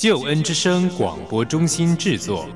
[0.00, 2.48] 救恩之声广播中心制作。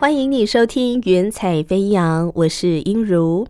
[0.00, 3.44] 欢迎你收听《云彩飞扬》，我是英如。《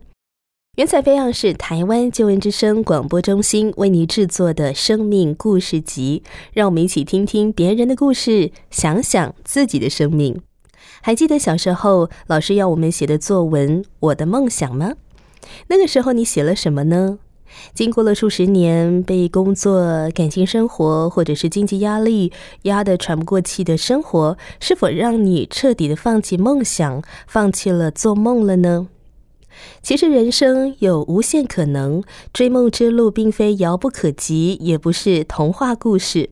[0.75, 10.41] 云彩飞扬》是台湾救援之声广播中心为你制作的生命故事集，让我们一起听听别人的故事，想想自己的生命。
[11.03, 14.93] 还记得小时候老师要我们写的作文《我的梦想》吗？
[15.67, 17.19] 那个时候你写了什么呢？
[17.75, 28.87] 经过了数十年被工作、感情生活或者是经济压力压得喘不过气的生活，是否让你彻底的放弃梦想，放弃了做梦了呢？
[29.81, 36.29] 其实人生有无限可能，追梦之路并非遥不可及，也不是童话故事，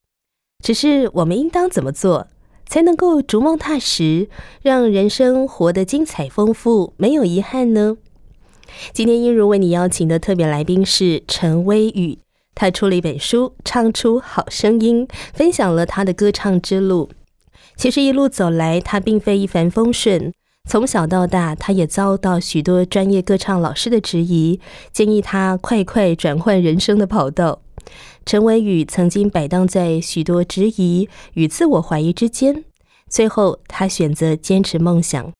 [0.64, 2.28] 只是我们应当怎么做，
[2.66, 4.30] 才能够逐梦踏实，
[4.62, 7.98] 让人生活得精彩丰富，没有遗憾呢？
[8.94, 12.20] 今天英如为你邀请的特别来宾是陈威宇，
[12.56, 17.10] 他出了一本书《唱出好声音》，分享了他的歌唱之路。
[17.76, 20.34] 其实一路走来，他并非一帆风顺。
[20.70, 24.60] 从小到大，他也遭到许多专业歌唱老师的质疑，
[24.94, 27.62] 建议他快快转换人生的跑道。
[28.26, 32.64] 陈威宇曾经摆荡在许多质疑与自我怀疑之间，
[33.10, 35.34] 最后他选择坚持梦想。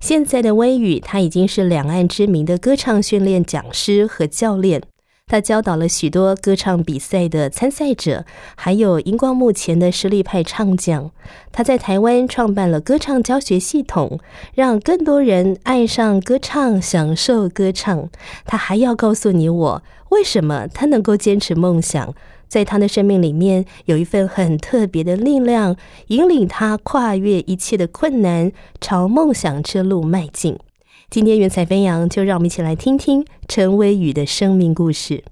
[0.00, 4.82] 现在的微雨，他已经是两岸知名的歌唱训练讲师和教练。
[5.32, 11.10] 他教导了许多歌唱比赛的参赛者，还有荧光幕前的实力派唱将。
[11.50, 14.20] 他在台湾创办了歌唱教学系统，
[14.54, 18.10] 让更多人爱上歌唱，享受歌唱。
[18.44, 22.14] 他还要告诉你我，为什么他能够坚持梦想。
[22.46, 25.74] 在他的生命里面，有一份很特别的力量，
[26.08, 30.58] 引领他跨越一切的困难，朝梦想之路迈进。
[31.12, 35.22] 今天，云彩飞扬，就让我们一起来听听陈伟宇的生命故事。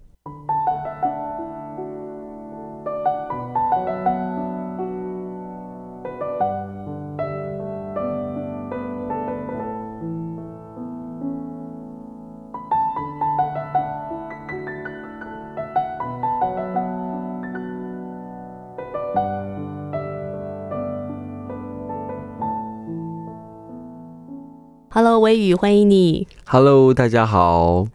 [24.92, 26.26] Hello，微雨，欢迎你。
[26.46, 27.86] Hello，大家好。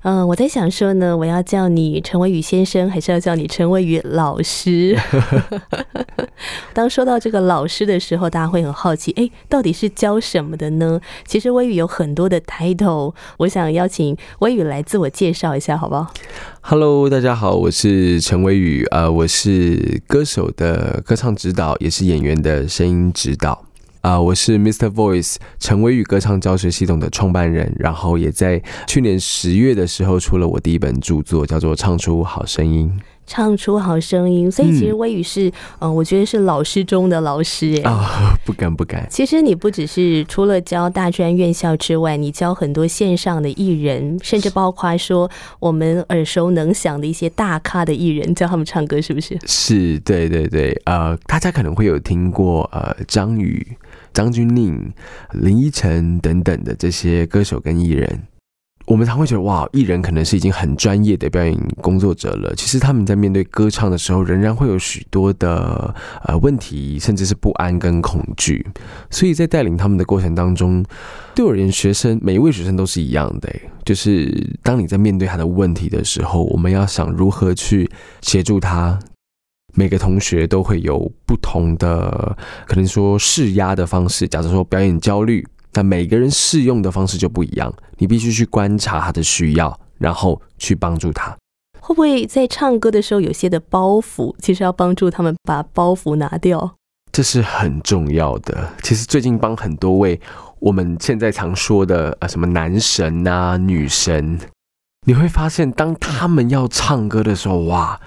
[0.00, 4.98] 嗯、我在想说呢，我要叫你陈伟宇先生，还是要叫你陈伟宇老师？
[6.72, 10.98] 当说到这个老师的时候，大家会很好奇，哎，到底是教什么的呢？
[11.26, 16.06] 其实微宇有很多的 title，我想邀请微宇来自我介绍一下，好不好
[16.62, 23.67] ？Hello，大家好，我是陈伟宇，呃，我是歌手的歌唱指导，也是演员的声音指导。
[24.00, 24.88] 啊、我是 Mr.
[24.88, 32.90] Voice 陈伟宇歌唱教学系统的创办人，然后也在去年十月的时候出了我第一本著作，叫做《唱出好声音
[33.26, 39.06] 唱出好声音，所以其实嗯微宇是，嗯、我觉得是老师中的老师，》哎、啊、不敢不敢。
[39.10, 45.30] 其实你不只是除了教大专院校之外，你教很多线上的艺人，甚至包括说
[45.60, 49.38] 我们耳熟能详的一些大咖的艺人，教他们唱歌，是不是？
[49.46, 53.76] 是，对对对，呃，大家可能会有听过呃张宇、
[54.12, 54.90] 张钧甯、
[55.32, 58.22] 林依晨等等的这些歌手跟艺人。
[58.86, 62.54] 我们常会觉得哇，艺人可能是已经很专业的表演工作者了。
[62.54, 65.94] 其实他们在面对歌唱的时候，仍然会有许多的
[66.24, 68.66] 呃问题，甚至是不安跟恐惧。
[69.10, 70.82] 所以在带领他们的过程当中，
[71.34, 73.54] 对我而言，学生每一位学生都是一样的，
[73.84, 77.90] 就是当你在面对他的问题的时候，我们要想如何去
[78.22, 78.98] 协助他。
[79.74, 82.36] 每个同学都会有不同的，
[82.66, 84.26] 可能说释压的方式。
[84.26, 87.72] 假如说表演焦虑，那每个人适用的方式就不一样。
[87.98, 91.36] 你必须去观察他的需要，然后去帮助他。
[91.80, 96.74] 会不会在唱歌的时候有些的包袱，其实要帮助他们把包袱拿掉？
[97.10, 98.68] 这是很重要的。
[98.82, 100.20] 其实最近帮很多位
[100.58, 104.38] 我们现在常说的呃什么男神啊、女神，
[105.06, 107.98] 你会发现当他们要唱歌的时候，哇，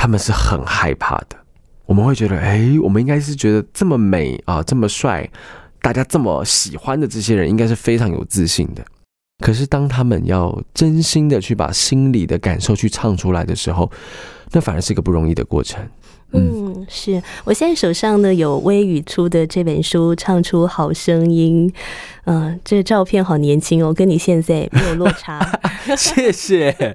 [0.00, 1.36] 他们是很害怕的。
[1.84, 5.28] 我们会觉得，哎，我们应该是觉得这么美啊，这么帅，
[5.82, 8.82] 大家这么喜欢的这些人，应该是非常有自信的。
[9.44, 13.92] 可是当他们要真心的去把心里的感受去唱出来的时候，
[14.52, 15.86] 那反而是一个不容易的过程。
[16.32, 21.68] 嗯，是我现在手上呢有微雨出的这本书《唱出好声音》，
[22.24, 25.40] 嗯，这照片好年轻哦，跟你现在没有落差。
[25.96, 26.94] 谢谢。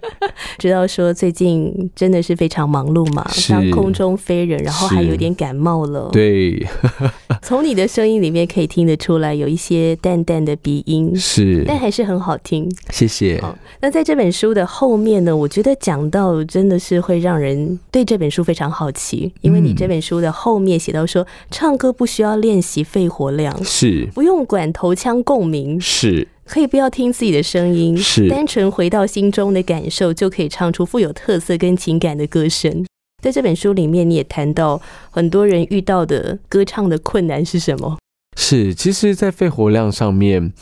[0.58, 6.10] 知道说最近真的是非常忙碌嘛，像空中飞人，然后还有点感冒了。
[6.14, 6.66] 对，
[7.42, 12.72] 从你的声音里面可以听得出来有一些淡淡的鼻音，是，但还是很好听。
[12.92, 13.44] 谢谢。
[13.82, 19.25] 那在这本书的后面呢，我觉得讲到真的是会让人对这本书非常好奇。
[19.42, 24.08] 因为你这本书的后面写到说，唱歌不需要练习肺活量，是。
[24.14, 26.28] 不用管头腔共鸣，是。
[26.46, 28.30] 可以不要听自己的声音，是。
[28.30, 32.86] 单纯回到心中的感受，就可以唱出富有特色跟情感的歌声。
[33.24, 34.80] 在这本书里面，你也谈到
[35.10, 37.98] 很多人遇到的歌唱的困难是什么？
[38.38, 40.54] 是，其实，在肺活量上面，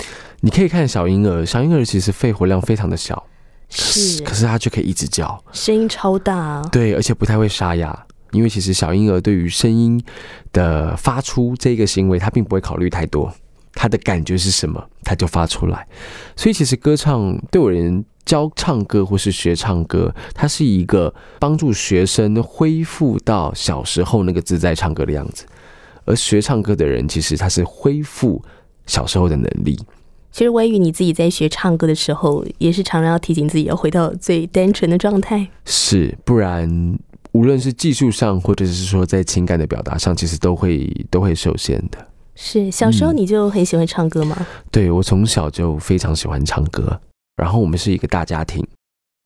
[0.41, 3.25] 你可以看小婴儿，小婴儿其实肺活量非常的小，
[3.67, 8.05] 是，可是他却可以一直叫，声音超大，对，而且不太会沙哑。
[8.33, 10.03] 因为其实小婴儿对于声音
[10.51, 13.33] 的发出这个行为，他并不会考虑太多，
[13.73, 15.87] 他的感觉是什么，他就发出来。
[16.35, 25.45] 所以其实歌唱对我人教唱歌或是学唱歌，它是一个帮助学生恢复到小时候那个自在唱歌的样子。
[26.05, 28.43] 而学唱歌的人，其实他是恢复
[28.85, 29.77] 小时候的能力。
[30.31, 36.97] 其实微雨你自己在学唱歌的时候，也是常常要提醒自己要回到最单纯的状态，是不然。
[37.33, 42.07] 无论是技术上，或者是说在情感的表达上，其实都会都会受限的。
[42.35, 44.47] 是小时候你就很喜欢唱歌吗？
[44.71, 46.99] 对我从小就非常喜欢唱歌。
[47.35, 48.65] 然后我们是一个大家庭，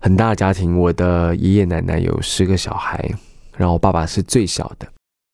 [0.01, 0.77] 很大的家庭。
[0.77, 3.13] 我的爷爷奶奶有十个小孩，
[3.57, 4.88] 然后我爸爸是最小的。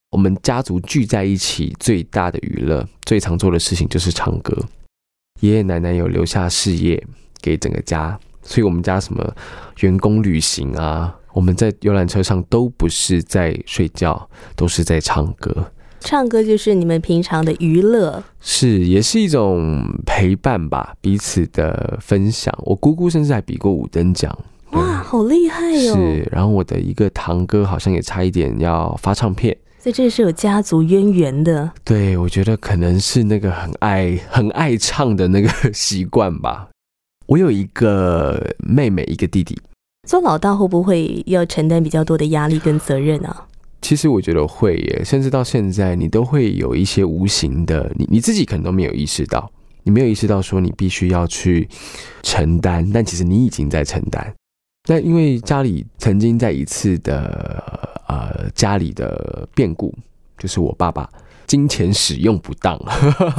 [0.09, 4.55] 我们家族聚在一起，最大的娱乐、最常做的事情就是唱歌。
[5.41, 7.03] 爷爷奶奶有留下事业
[7.39, 9.35] 给整个家，所以我们家什么
[9.81, 11.15] 员工旅行啊。
[11.33, 15.71] 我们在游览车上都不是在睡觉，都是在唱歌。
[15.99, 22.53] 唱歌就是你们平常的娱乐，是也是一种陪伴吧，彼此的分享。
[22.65, 24.37] 我姑姑甚至还比过五等奖，
[24.71, 25.95] 哇，好厉害哟！
[25.95, 31.71] 是，然后我的一个堂哥好像也差一点要发唱片，所以这是有家族渊源的。
[31.85, 36.67] 对，我觉得可能是那个很爱很爱唱的那个 习惯吧。
[37.27, 39.57] 我有一个妹妹，一个弟弟。
[40.07, 43.47] 做老大会不会要承担比较多的压力跟责任啊？
[43.81, 49.49] 其实我觉得会耶，甚至到现在你都会有一些无形的，你你自己可能都没有意识到，
[49.83, 51.67] 你没有意识到说你必须要去
[52.21, 54.33] 承担，但其实你已经在承担。
[54.89, 57.63] 那因为家里曾经在一次的
[58.09, 59.93] 呃家里的变故，
[60.37, 61.09] 就是我爸爸。
[61.45, 62.79] 金钱使用不当，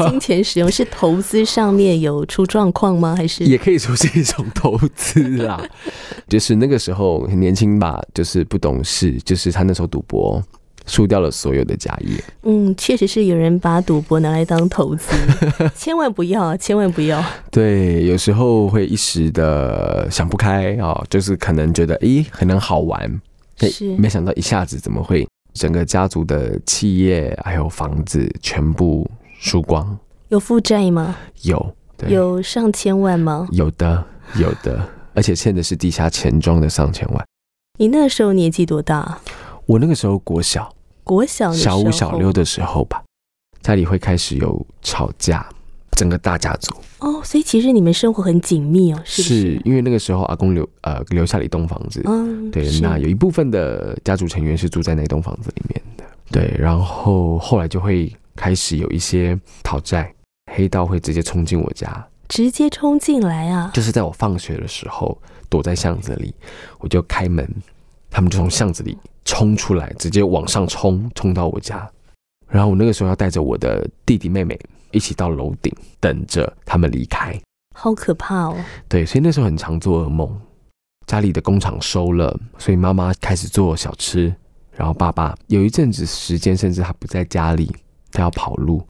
[0.08, 3.14] 金钱使用是投资上面有出状况吗？
[3.16, 5.60] 还是也可以说是一种投资啦？
[6.28, 10.42] 就是那个时候很年轻吧，就是不懂事，就是他那时候赌博
[10.86, 12.22] 输掉了所有的家业。
[12.42, 15.12] 嗯，确实是有人把赌博拿来当投资，
[15.74, 17.24] 千万不要，千万不要。
[17.50, 23.20] 对，有时候会一时的想不开啊，就是可能觉得咦，可能好玩，
[23.58, 25.26] 是没想到一下子怎么会？
[25.54, 29.08] 整个家族的企业还有房子全部
[29.38, 29.96] 输光，
[30.28, 31.16] 有负债吗？
[31.42, 31.75] 有，
[32.08, 33.49] 有上千万吗？
[33.52, 34.04] 有的，
[34.37, 37.25] 有的， 而且欠的是地下钱庄的上千万。
[37.78, 39.18] 你那时候年纪多大？
[39.66, 43.02] 我那个时候国小，国小小五小六的时候吧，
[43.62, 45.49] 家里会开始有吵架。
[45.94, 46.74] 整个大家族。
[46.98, 49.60] 哦，所以其实你们生活很紧密哦，是是？
[49.64, 60.12] 因为那个时候阿公留呃留下了一栋房子，嗯，对，那有一部分的家族成员是住在那栋房子里面的，对，然后后来就会开始有一些讨债，
[60.52, 65.16] 黑道会直接冲进我家，直接冲进来啊，就是在我放学的时候
[65.50, 66.34] 躲在巷子里，
[66.78, 67.46] 我就开门，
[68.10, 68.96] 他们就从巷子里
[69.26, 71.86] 冲出来，直接往上冲，冲到我家，
[72.48, 74.58] 然后我那个时候要带着我的弟弟妹妹。
[74.94, 75.70] 一起到楼顶
[76.00, 77.38] 等着他们离开，
[77.74, 78.56] 好可怕哦！
[78.88, 80.34] 对，所以那时候很常做噩梦。
[81.06, 84.34] 家里的工厂收了，所以妈妈开始做小吃，
[84.72, 87.70] 然后爸爸有一阵子时间，甚至他不在家里，
[88.10, 88.82] 他要跑路。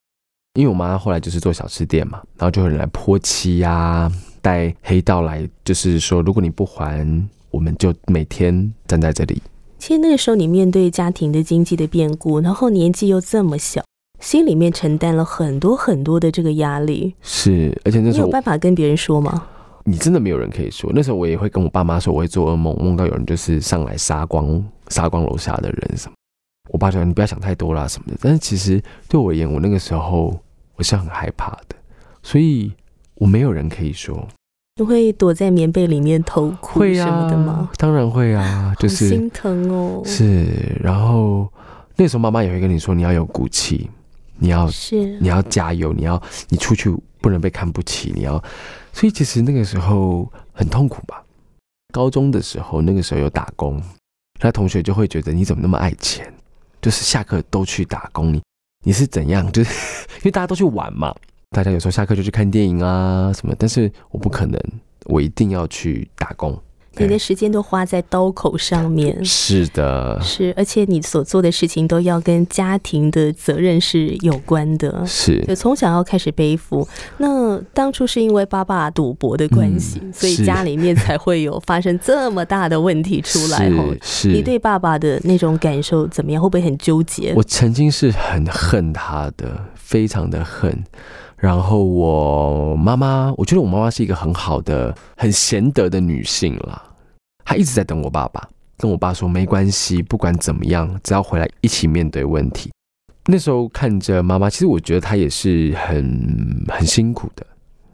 [0.54, 4.08] 因为我妈后来就是做小吃店嘛，然后就有人来泼漆呀，
[4.40, 7.04] 带黑道来，就是说如果你不还，
[7.50, 9.42] 我们就每天站在这里。
[9.80, 13.83] 其实那个时候你面对家庭的经济的变故，然后年纪又这么小。
[14.24, 19.46] 心里面承担了很多很多的这个压力，是，而且那时候你有办法跟别人说吗？
[19.84, 20.90] 你真的没有人可以说。
[20.94, 26.14] 那时候我也会跟我爸妈说，我会做噩梦，梦到有人就是上来杀光杀光楼下的人什么。
[26.70, 28.18] 我爸就说你不要想太多啦什么的。
[28.22, 30.34] 但是其实对我而言，我那个时候
[30.76, 31.76] 我是很害怕的，
[32.22, 32.72] 所以
[33.16, 34.26] 我没有人可以说。
[34.80, 37.68] 你会躲在棉被里面偷哭会什么的吗？
[37.76, 40.02] 当然会啊，就是心疼哦。
[40.06, 40.46] 是，
[40.82, 41.46] 然后
[41.94, 43.90] 那时候妈妈也会跟你说，你要有骨气，
[44.38, 48.42] 你要是你要加油，你要你出去不能被看不起，你要，
[48.92, 51.22] 所以其实那个时候很痛苦吧。
[51.92, 53.80] 高中的时候，那个时候有打工，
[54.40, 56.32] 那同学就会觉得你怎么那么爱钱，
[56.82, 58.42] 就是下课都去打工，你
[58.84, 59.50] 你是怎样？
[59.52, 59.70] 就是
[60.18, 61.14] 因为大家都去玩嘛，
[61.50, 64.60] 大家有时候下课就去看电影啊什么，但是我不可能，
[65.04, 66.60] 我一定要去打工。
[66.96, 69.24] 你的时间都花在刀口上面。
[69.24, 76.86] 是的，是，而且你所做的事情都要跟家庭的责任是有关的，是就从小要开始背负。
[77.18, 83.94] 那当初是因为爸爸赌博的关系，嗯所以家里面才会有发生这么大的问题出来哦。
[84.02, 86.42] 是是，你对爸爸的那种感受怎么样？
[86.42, 87.32] 会不会很纠结？
[87.34, 90.84] 我曾经是很恨他的，非常的恨。
[91.44, 96.82] 然后我妈妈，我觉得我妈妈是一个很好的、很贤德的女性啦。
[97.44, 98.48] 她一直在等我爸爸，
[98.78, 102.72] 跟我爸说没关系，不管怎么样，只要回来一起面对问题。
[103.26, 107.46] 那时候看着妈妈，其实我觉得她也是很很辛苦的，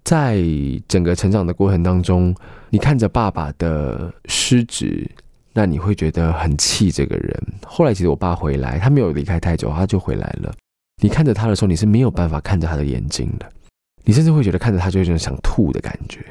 [0.05, 0.41] 在
[0.87, 2.33] 整个成长的过程当中，
[2.69, 5.11] 你看着爸爸的失职，
[5.53, 7.43] 那你会觉得很气这个人。
[7.67, 10.55] 后来其实我爸回来，他没有离开太久，他就回来了。
[11.01, 13.51] 你看着他的时候，你是没有办法看着他的眼睛的，
[14.05, 16.25] 你甚至会觉得看着他就有种想吐的感觉。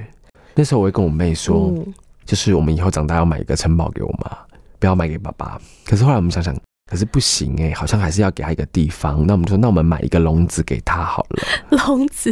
[0.54, 1.94] 那时候我会跟我妹说，嗯，
[2.26, 4.38] 就是我们以后长大要买一个城堡给我妈，
[4.78, 5.60] 不要买给爸爸。
[5.86, 6.56] 可是后来我们想想，
[6.90, 9.26] 可是不行哎、好像还是要给他一个地方。
[9.26, 11.44] 那我们就说，那我们买一个笼子给他好了。
[11.88, 12.32] 笼子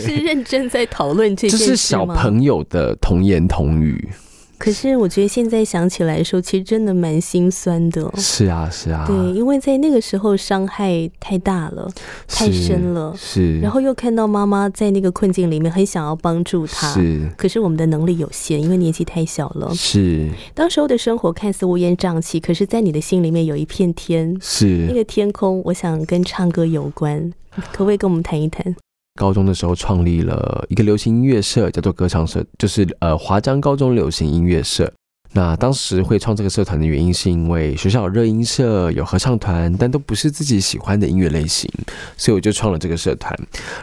[0.00, 1.76] 是认真在讨论这件事吗？
[1.76, 4.08] 小朋友的童言童语。
[4.58, 8.12] 可是我觉得现在想起来的时候，其实真的蛮心酸的。
[8.16, 11.88] 是啊，是啊，对，因为在那个时候伤害太大了，
[12.26, 16.92] 太深了是，然后又看到妈妈在那个困境里面，很想要帮助她。
[16.92, 19.72] 是可是我们的能力有限，因为年纪太小了。
[19.72, 24.96] 是当时候的生活看似乌烟瘴气，可是，在你的心里面有一片天，是那。
[24.96, 27.30] 个天空，我想跟唱歌有关，
[27.70, 28.74] 可不可以跟我们谈一谈？
[29.16, 34.92] 高中的时候创立了一个流行音乐社，叫做歌唱社，就是呃华江高中流行音乐社。
[35.32, 41.70] 那当时会创这个社团的原因，是因为学校有热音社、有合唱团，但都不是自己喜欢的音乐类型，
[42.16, 43.36] 所以我就创了这个社团，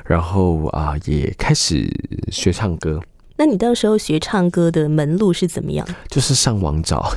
[0.05, 1.87] 然后啊、也开始
[2.31, 2.99] 学唱歌，
[3.37, 5.87] 那你到时候学唱歌的门路是怎么样？
[6.09, 7.13] 就是上网找，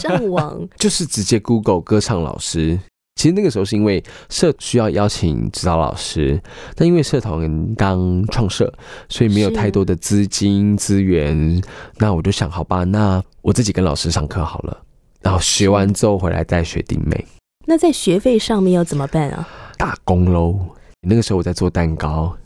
[0.00, 2.78] 上网 就是直接 Google 歌唱老师。
[3.18, 6.40] 其实那个时候是因为社需要邀请指导老师，
[6.76, 8.72] 但因为社团刚创设，
[9.08, 11.60] 所以没有太多的资金资源。
[11.96, 14.84] 那我就想，好吧，那我自己跟老师上课好了。
[15.20, 17.26] 然后学完之后回来带学弟妹
[17.66, 19.48] 那在学费上面要怎么办啊？
[19.76, 20.56] 打工喽。
[21.00, 22.36] 那个时候我在做蛋糕，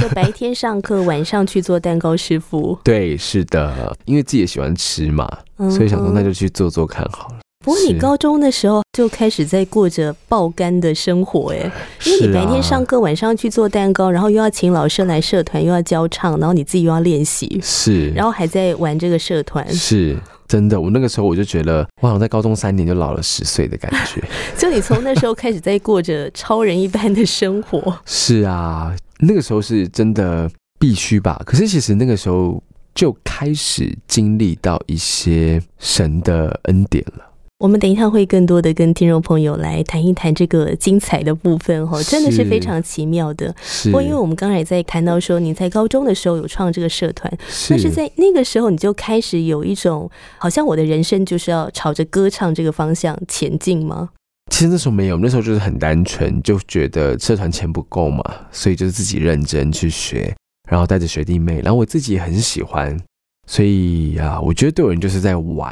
[0.00, 2.78] 就白天上课，晚上去做蛋糕师傅。
[2.84, 7.38] 对，是的，因为自己也喜欢吃嘛，嗯所以想说那就去做做看好了。
[7.62, 11.70] 不过你高中的时候就开始在过着爆肝的生活，哎，
[12.06, 20.16] 因为你白天啊上课，晚上去做蛋糕，然后又要请老师来社团，又要教唱，然后你自己又要练习，是，然后还在玩这个社团，是
[20.48, 24.22] 真的，我那个时候我就觉得，我好像在高中三年就老了十岁的感觉。
[24.56, 27.94] 就你从那时候开始在过着超人一般的生活。
[28.06, 31.42] 是啊，那个时候是真的必须吧。
[31.44, 32.62] 可是其实那个时候
[32.94, 37.26] 就开始经历到一些神的恩典了。
[37.60, 43.54] 我们等一下会更多的跟听众朋友来谈一谈这个精彩的部分哈，真的是是非常奇妙的。
[43.84, 54.08] 不过因为我们刚才也在谈到说，你在高中的时候有创这个社团，是但是在那个时候你就开始有一种好像我的人生就是要朝着歌唱这个方向前进吗？
[54.50, 60.34] 其实那时候没有，那时候就是很单纯，就觉得社团钱不够嘛，所以就是自己认真去学，
[60.66, 62.98] 然后带着学弟妹，然后我自己也很喜欢，
[63.46, 65.70] 所以啊，我觉得对我人就是在玩。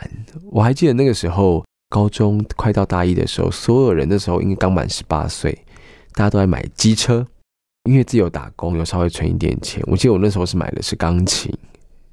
[0.51, 5.57] 我还记得那个时候，高中快到大一的时候，所有人的时候应该刚满十八岁，
[6.13, 7.27] 大家都在买机车，
[7.85, 9.83] 因为自己有打工，有稍微存一点钱。
[9.87, 11.53] 我记得我那时候是买的是钢琴，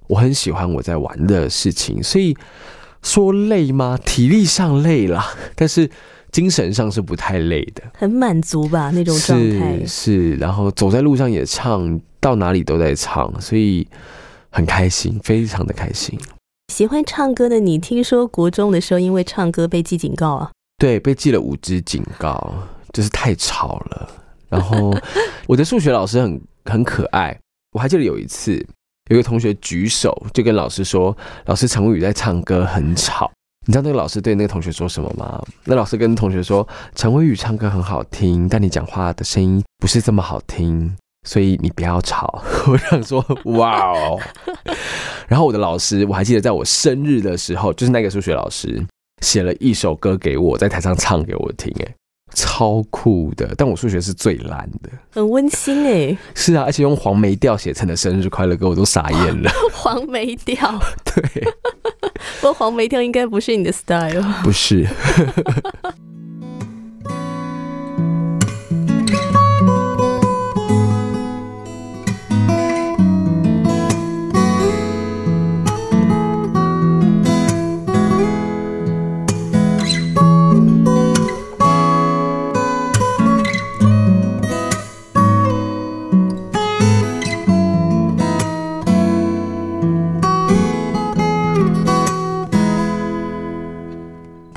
[0.08, 2.36] 我很喜欢我在玩的事情，所以
[3.02, 4.00] 说累吗？
[4.06, 5.24] 体力上累了，
[5.56, 5.90] 但是
[6.32, 7.84] 精神上是不太累的。
[7.94, 9.88] 很满足吧那种状态是。
[9.88, 13.86] 是，然后走在路上也唱，到哪里都在唱，所以
[14.50, 16.18] 很开心，非常的开心。
[16.68, 20.52] 喜欢唱歌的你，听说国中的时候因为唱歌被记警告啊？
[20.78, 22.54] 对，被记了五支警告，
[22.92, 24.10] 就是太吵了。
[24.50, 24.94] 然后
[25.48, 27.38] 我的数学老师很很可爱，
[27.72, 28.66] 我还记得有一次
[29.10, 33.32] 有个同学举手就跟老师说：“老师，陈伟宇在唱歌很吵。”
[33.68, 35.42] 你知道那个老师对那个同学说什么吗？
[35.64, 42.42] 那老师跟同学说：“陈伟宇唱歌很好听，但你讲话的声音不是这么好听，所以你不要吵。
[42.72, 43.26] ”我想说
[43.58, 44.18] ：“哇哦！”
[45.28, 48.82] 然后我的老师，我还记得在我生日的时候，就是那个数学老师
[49.22, 51.96] 写了一首歌给我，在台上唱给我听，哎，
[52.34, 53.54] 超酷的。
[53.58, 56.16] 但我数学是最烂的，很温馨哎。
[56.36, 59.52] 是啊，而且用黄梅调写成的生日快乐歌，我都傻眼了。
[59.74, 61.44] 黄梅调，对。
[62.40, 64.88] 不过黄梅调应该不是你的 style，不是。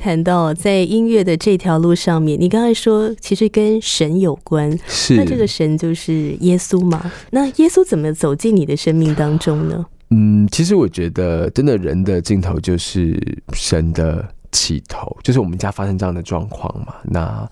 [0.09, 7.13] 谈到在音乐的这条路上面，你刚才说其实跟神有关，是那这个神就是耶稣嘛？
[7.31, 9.85] 那耶稣怎么走进你的生命当中呢？
[10.09, 13.21] 嗯，其实我觉得，真的人的尽头就是
[13.53, 16.95] 神的起头，就是我们家发生这样的状况嘛。
[17.05, 17.47] 那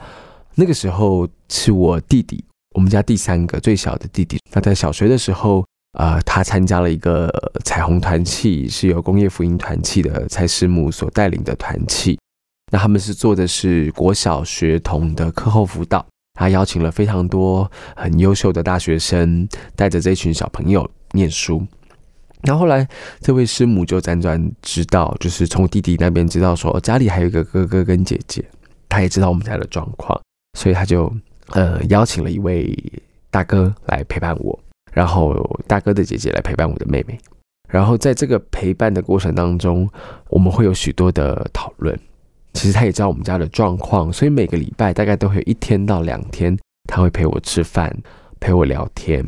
[0.54, 2.42] 那个时候是我弟弟，
[2.74, 4.38] 我们家第三个最小的弟弟。
[4.54, 5.62] 那在小学的时候，
[5.98, 7.30] 呃，他参加了一个
[7.66, 12.18] 彩虹团契，是由工业福音团契的蔡师母所带领的团契。
[12.72, 16.04] 那他们是做的是国小学童的课后辅导，
[16.34, 21.64] 他邀请了非常多很优秀的大学生，带着这群小朋友念书。
[22.42, 22.86] 然后后来
[23.20, 28.44] 这位师母就辗转知道，就是从弟弟那边知道说家里还有一个哥哥跟姐姐，
[28.88, 30.20] 他也知道我们家的状况，
[30.58, 31.12] 所以他就
[31.52, 32.76] 呃邀请了一位
[33.30, 34.58] 大哥来陪伴我，
[34.92, 35.34] 然后
[35.66, 37.18] 大哥的姐姐来陪伴我的妹妹。
[37.68, 39.88] 然后在这个陪伴的过程当中，
[40.28, 41.98] 我们会有许多的讨论。
[42.56, 46.56] 其实他也知道我们家的状况，所以每个礼拜大概都会有一天到两天，
[46.88, 47.94] 他会陪我吃饭，
[48.40, 49.22] 陪我聊天。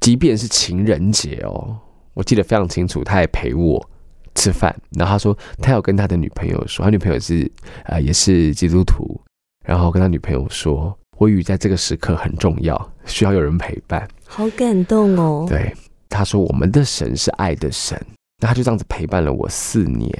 [0.00, 1.78] 即便是情人节哦，
[2.14, 3.88] 我记得非常清楚，他也陪我
[4.34, 4.74] 吃饭。
[4.90, 7.50] 然后他说他要跟他的女朋友说，他女朋友是
[7.84, 9.20] 呃也是基督徒，
[9.64, 14.08] 然后跟他女朋友说，我与在这个时刻很重要，需要有人陪伴。
[14.26, 15.46] 好感动哦。
[15.48, 15.72] 对，
[16.08, 18.00] 他说我们的神是爱的神，
[18.42, 20.12] 那他就这样子陪伴了我四年。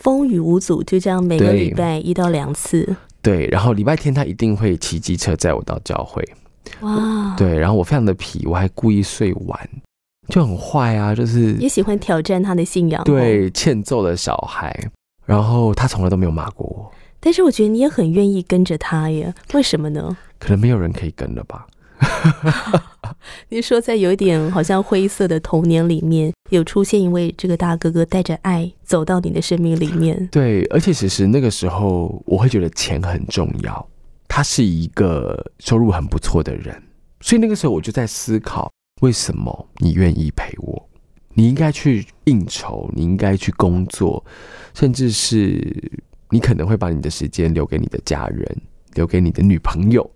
[0.00, 2.96] 风雨无阻，就这样每个礼拜一到两次。
[3.22, 6.26] 对，然后礼拜天他一定会骑机车载我到教会。
[6.80, 7.34] 哇！
[7.36, 9.68] 对，然后我非常的皮，我还故意睡晚，
[10.28, 13.04] 就很坏啊，就是也喜欢挑战他的信仰。
[13.04, 14.74] 对，欠揍的小孩，
[15.26, 16.90] 然后他从来都没有骂过我。
[17.18, 20.16] 但是我觉得你也很愿意跟着他耶，为什么呢？
[20.38, 21.66] 可能没有人可以跟了吧。
[23.50, 30.26] 你说，在有一点好像灰色的童年里面，有出现一位这个大哥哥，带着爱走到你的生命里面。
[30.32, 33.88] 对，而且其实那个时候，我会觉得钱很重要。
[34.28, 36.80] 他是一个收入很不错的人，
[37.20, 40.88] 所以那个时候我就在思考，为什么你愿意陪我？
[41.34, 44.24] 你应该去应酬，你应该去工作，
[44.72, 45.90] 甚至是
[46.30, 48.56] 你可能会把你的时间留给你的家人，
[48.94, 50.08] 留给你的女朋友。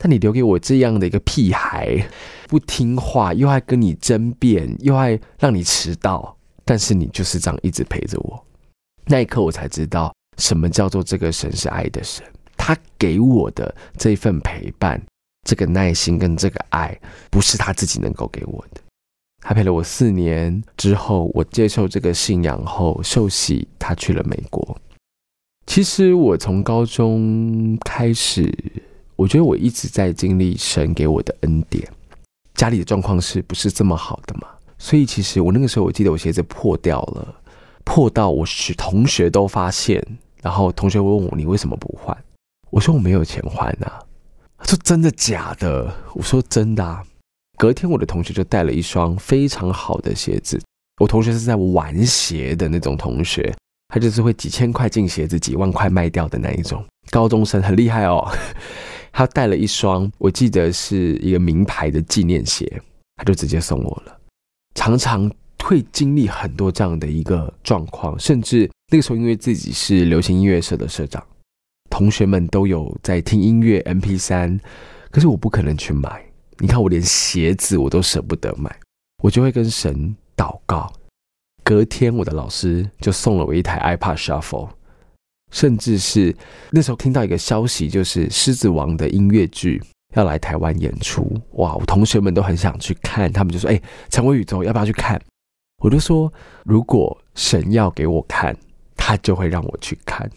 [0.00, 2.08] 但你留给我这样的一个屁孩，
[2.46, 8.46] 不听话，又爱跟你争辩，又爱让你迟到，但是你就是这样一直陪着我。
[9.06, 12.24] 那一刻，我才知道什么叫做这个神是爱的神。
[12.56, 15.02] 他给我的这份陪伴，
[15.44, 16.96] 这个耐心跟这个爱，
[17.28, 18.80] 不是他自己能够给我的。
[19.42, 24.78] 他陪了我四年之后，我接受这个信仰后受洗，他去了美国。
[25.66, 28.54] 其实我从高中开始。
[29.18, 31.86] 我觉得我一直在经历神给我的恩典，
[32.54, 34.46] 家里的状况是不是这么好的嘛？
[34.78, 37.34] 所以其实我那个时候，我记得我鞋子破掉了，
[37.84, 40.00] 破到我是同学都发现，
[40.40, 42.16] 然后同学问我你为什么不换？
[42.70, 43.98] 我说我没有钱换啊。
[44.56, 45.92] 他说真的假的？
[46.14, 47.02] 我说真的啊。
[47.56, 50.62] 隔天我的同学就带了一双非常好的鞋子，
[51.00, 53.52] 我同学是在玩鞋的那种同学，
[53.88, 58.24] 他就是会几千块进鞋子，几万块卖掉的那一种高中生，很厉害哦。
[59.12, 62.80] 他带了一双，我记得是一个名牌的纪念鞋，
[63.16, 64.18] 他就直接送我了。
[64.74, 65.30] 常常
[65.64, 71.24] 会经历很多这样的一个状况，甚至那个时候因为自己是流行音乐社的社长，
[71.90, 74.58] 同学们都有在听音乐 M P 三，
[75.10, 76.24] 可是我不可能去买。
[76.58, 78.74] 你看我连鞋子我都舍不得买，
[79.22, 80.92] 我就会跟神祷告。
[81.64, 84.70] 隔天我的老师就送了我一台 iPad Shuffle。
[85.50, 86.34] 甚至是
[86.70, 89.82] 那时候听到一个消息，就是《狮子王》的音乐剧
[90.14, 91.74] 要来台湾演出，哇！
[91.74, 93.80] 我同学们都很想去看，他们就说：“哎，
[94.10, 95.20] 陈伟宇宙要不要去看？”
[95.82, 96.32] 我就说
[96.64, 98.56] ：“如果神要给我看，
[98.96, 100.28] 他就会让我去看。”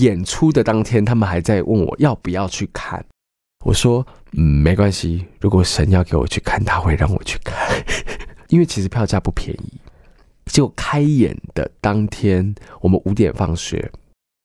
[0.00, 3.04] 演出的当天，他们还在问我要不要去看。
[3.64, 7.56] 我说：“嗯，没关系，如果神要给我去看，他会让我去看，
[8.48, 9.80] 因为其实票价不便宜。”
[10.46, 13.90] 结果开演的当天，我们五点放学。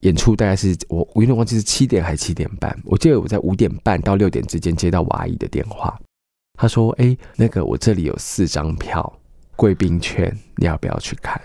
[0.06, 2.80] 演出大概是我我有点忘记是七点还是七点半。
[2.86, 6.00] 我记得我在五点半到六点之间接到我阿姨的电话，
[6.54, 9.12] 她说：“哎，那个我这里有四张票，
[9.56, 11.42] 贵宾券，你要不要去看？”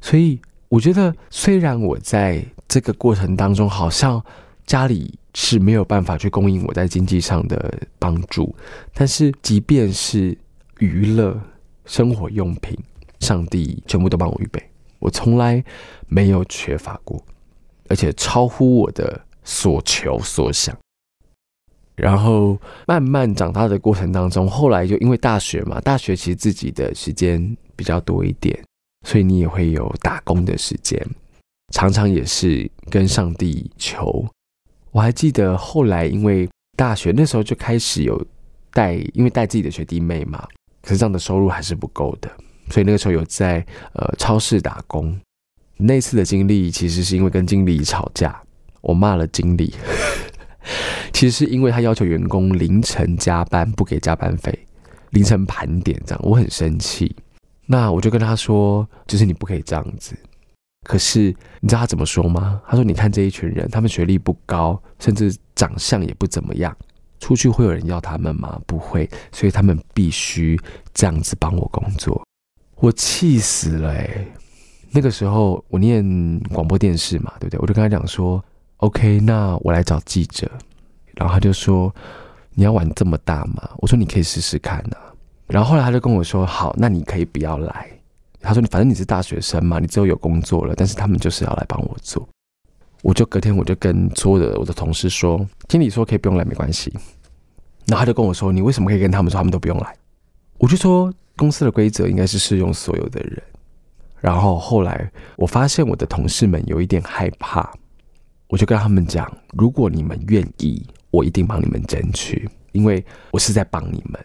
[0.00, 4.22] 所以我觉得，虽然我在这个过程当中好像
[4.66, 8.54] 家里是没有办法去供应我在经济上的帮助，
[8.94, 10.38] 但是即便是
[10.78, 11.36] 娱乐、
[11.86, 12.78] 生活用品，
[13.18, 14.62] 上帝全部都帮我预备，
[15.00, 15.62] 我从来
[16.06, 17.20] 没有缺乏过。
[17.90, 20.76] 而且超乎我的所求所想，
[21.96, 28.56] 然后慢慢长大的过程当中，后来就因为大学嘛，大学其实自己的时间比较多一点，
[29.04, 31.04] 所以你也会有打工的时间，
[31.74, 34.24] 常常也是跟上帝求。
[34.92, 38.24] 我还记得后来因为大学那时候就开始有
[38.72, 40.46] 带，因为带自己的学弟妹嘛，
[40.80, 42.30] 可是这样的收入还是不够的，
[42.70, 45.18] 所以那个时候有在呃超市打工。
[45.80, 48.40] 那次的经历其实是因为跟经理吵架，
[48.80, 49.74] 我骂了经理。
[51.12, 54.56] 其实是因为他要求员工凌晨加班不给加班费，
[55.10, 57.14] 凌晨盘点这样，我很生气。
[57.66, 60.16] 那我就跟他说，就是你不可以这样子。
[60.86, 62.60] 可是你知道他怎么说吗？
[62.66, 66.74] 他说：“你看这一群人，他们学历不高，甚至长相也不怎么样，
[67.18, 68.58] 出去会有人要他们吗？
[68.66, 70.58] 不会，所以他们必须
[70.94, 72.22] 这样子帮我工作。”
[72.80, 74.26] 我气死了哎！
[74.92, 77.60] 那个时候我念广播电视嘛，对不对？
[77.60, 78.42] 我就跟他讲说
[78.78, 80.50] ，OK，那我来找记者。
[81.14, 81.94] 然后他就说，
[82.54, 83.70] 你要玩这么大吗？
[83.78, 84.96] 我说你可以试试看呐。
[85.46, 87.88] 然后后来他就跟我说，好，那你可以不要来。
[88.40, 92.26] 他说，反正你是大学生嘛，你之后有工作了，但是他们就是要来帮我做。
[93.02, 96.92] 我就隔天我就跟所有的我的同事说，经理说可以不用来没关系。
[97.86, 99.94] 然后他就跟我说，你为什么可以跟他们说他们都不用来？
[100.58, 103.42] 我就说公司的规则应该是适用所有的人。
[104.20, 107.72] 然后后来，我发现我的同事们有一点害怕，
[108.48, 114.20] 我就跟他们讲：如果你们愿意，我一定帮你们争取，因为我是在帮你们。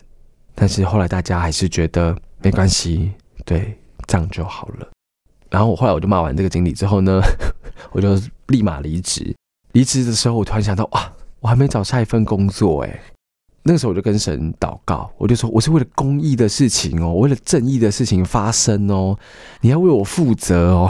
[0.53, 3.11] 但是后来大家还是觉得没关系，
[3.45, 3.77] 对，
[4.07, 4.87] 这样就好了。
[5.49, 7.21] 然后我后来我就骂完这个经理之后呢，
[7.91, 9.35] 我就立马离职。
[9.71, 12.99] 离职的时候，我突然想到，哇，我还没找下一份工作哎。
[13.67, 19.17] 那个时候我就跟神祷告，我就说我是为了公益的事情哦，为了正义的事情发生哦，
[19.59, 20.87] 你要为我负责哦。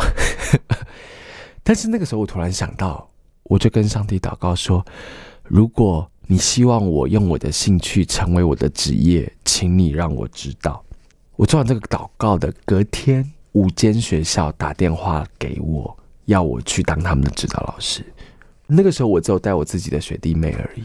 [1.64, 3.08] 但是那个时候我突然想到，
[3.44, 4.86] 我就跟上帝祷告说：
[5.44, 10.84] 如果你希望我用我的兴趣成为我的职业，请你让我知道。
[11.38, 18.06] 我做完这个祷告的隔天，五间学校打电话给我，要我去当他们的指导老师。
[18.68, 20.84] 那个时候我只有带我自己的学弟妹而已。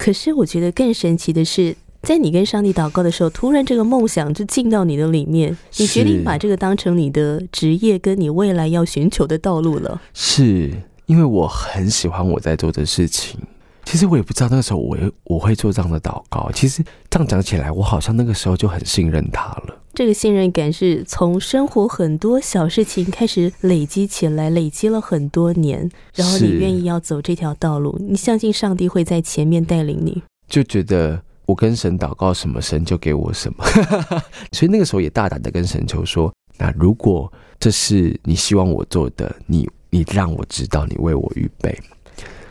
[0.00, 10.00] 可是我觉得更神奇的是，在你跟上帝祷告的时候，突然这个梦想就进到你的里面，你决定把这个当成你的职业，跟你未来要寻求的道路了。
[10.14, 10.72] 是
[11.04, 13.38] 因为我很喜欢我在做的事情。
[13.84, 16.50] 其实我也不知道那个时候我我会做这样的祷告。
[16.54, 19.76] 其实这样讲起来，我好像那个时候就很信任他了。
[19.92, 33.64] 这个信任感是从生活很多小事情开始累积起来，累积了很多年，然后你愿意要走这条道路，你相信上帝会在前面带领你，就觉得我跟神祷告什么，神就给我什么，
[34.52, 41.76] 所以那个时候也大胆的跟神求说：那如果这是你希望我做的，你你让我知道，你为我预备。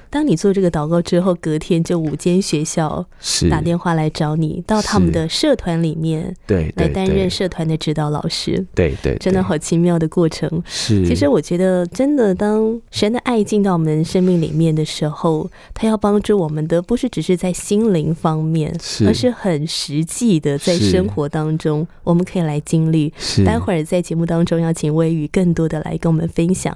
[0.09, 3.05] 当你做这个祷告之后，隔天就五间学校
[3.49, 8.65] 打电话来找你，到他们的社团里面，对，来担任社团的指导老师。
[8.73, 10.49] 对对，真的好奇妙的过程。
[10.65, 23.13] 是，其实我觉得，真的当神的爱进到我们生命里面的时候，他要帮助我们的，不是只是在心灵方面，而是很实际的在生活当中，我们可以来经历。
[23.45, 26.75] 待会儿在节目当中，要请微雨更多的来跟我们分享。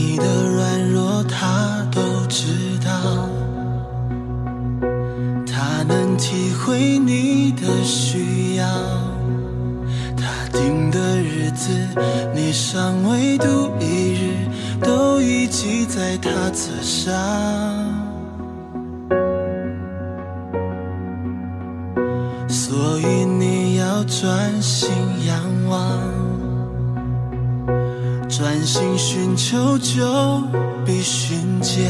[0.00, 3.28] 你的软弱，他都知道。
[5.44, 8.64] 他能体会你的需要。
[10.16, 11.68] 他定的日子，
[12.32, 14.48] 你尚未度一日，
[14.80, 17.12] 都已记在他册上。
[22.48, 24.88] 所以你要专心
[25.26, 26.17] 仰望。
[28.78, 30.40] 心寻求就
[30.86, 31.84] 必寻见。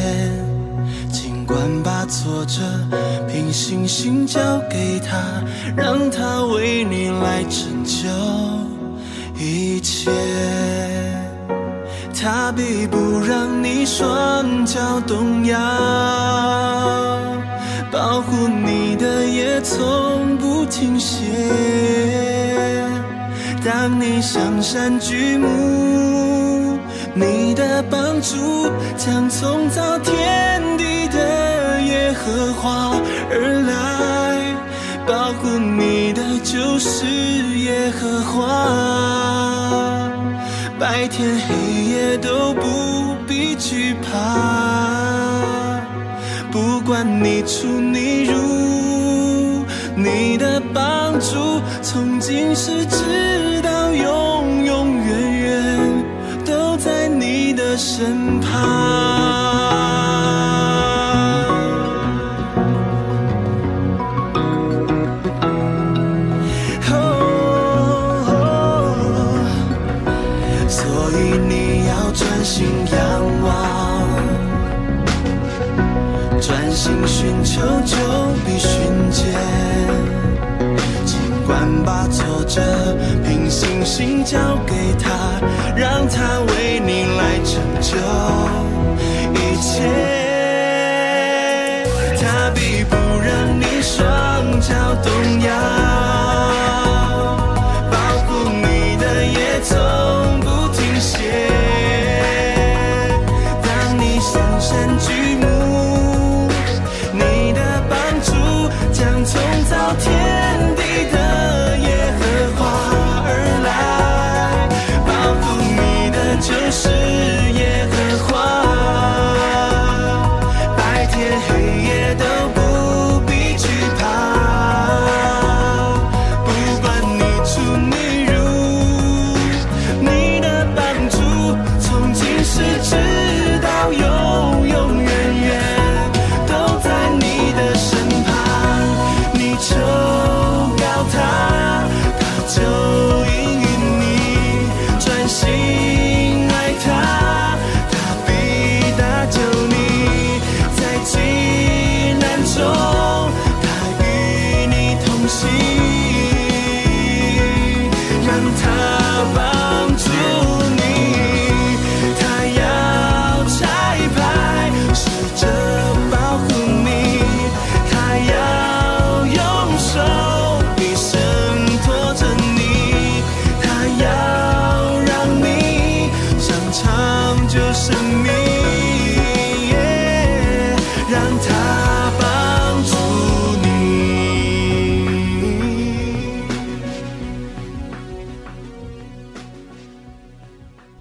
[1.13, 2.63] 尽管把挫折
[3.31, 5.19] 凭信心交给他，
[5.77, 8.09] 让他为你来拯救
[9.39, 10.11] 一切。
[12.19, 15.59] 他必不让你双脚动摇，
[17.93, 21.23] 保护你的也从不停歇。
[23.63, 26.38] 当你向山举目，
[27.19, 32.95] 你的帮助将从造天地的耶和华
[33.29, 34.55] 而来，
[35.05, 37.05] 保护你的就是
[37.59, 38.37] 耶和华。
[40.79, 41.55] 白天黑
[41.91, 45.81] 夜都不必惧怕，
[46.53, 49.65] 不管你出你入，
[49.97, 53.48] 你的帮助从今世直
[57.79, 58.51] 身旁。
[70.69, 72.99] 所以你要专心仰
[73.45, 73.49] 望，
[76.41, 77.97] 专心寻求就
[78.45, 78.71] 必寻
[79.11, 79.25] 见。
[81.07, 82.61] 尽管把挫折
[83.25, 85.41] 凭信心交给他，
[85.77, 87.97] 让他为你来成就
[89.33, 89.83] 一切。
[92.21, 94.95] 他比不让你双脚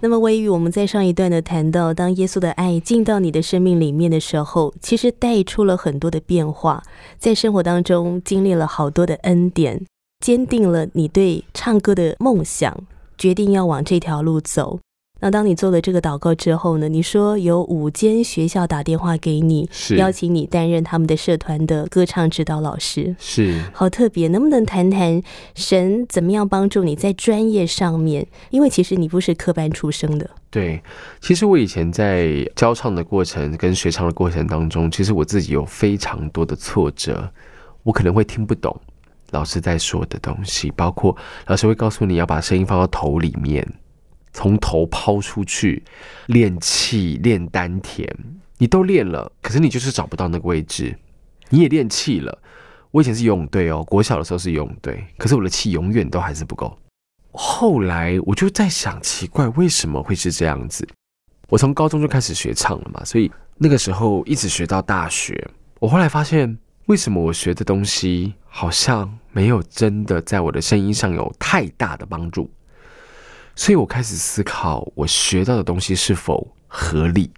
[0.00, 6.84] 那么，微雨，我们在上一段的谈到，当耶稣的爱进到你的生命里面的时候，其实带出了很多的变化，
[7.18, 9.84] 在生活当中经历了好多的恩典，
[10.24, 12.72] 坚定了你对唱歌的梦想，
[13.16, 14.78] 决定要往这条路走。
[15.20, 16.88] 那当你做了这个祷告之后呢？
[16.88, 23.16] 你说有五间学校打电话给你，是邀请你担任他们的社团的歌唱指导老师。
[23.18, 25.20] 是好特别，能不能谈谈
[25.56, 28.26] 神怎么样帮助你在专业上面？
[28.50, 30.80] 因为其实你不是科班出生的，对，
[31.20, 37.28] 其实我以前在教唱的过程跟学唱的过程当中，其实我自己有非常多的挫折，
[37.82, 38.80] 我可能会听不懂
[39.30, 41.16] 老师在说的东西，包括
[41.48, 43.66] 老师会告诉你要把声音放到头里面，
[44.32, 45.82] 从头抛出去，
[46.26, 48.08] 练气、练丹田，
[48.58, 50.96] 你都练了，可是你就是找不到那个位置，
[51.50, 52.38] 你也练气了。
[52.90, 56.78] 我以前是游泳队哦，国小的时候是游泳队，可是我的气永远都还是不够。
[57.32, 60.88] 后来我就在想，奇怪，为什么会是这样子？
[61.48, 65.48] 我从高中就开始学唱了嘛，所以那个时候一直学到大学。
[65.78, 72.50] 我后来发现，为什么我学的东西好像没有真的在我的声音上有太大的帮助？
[73.58, 77.28] 所以我开始思考，我学到的东西是否合理。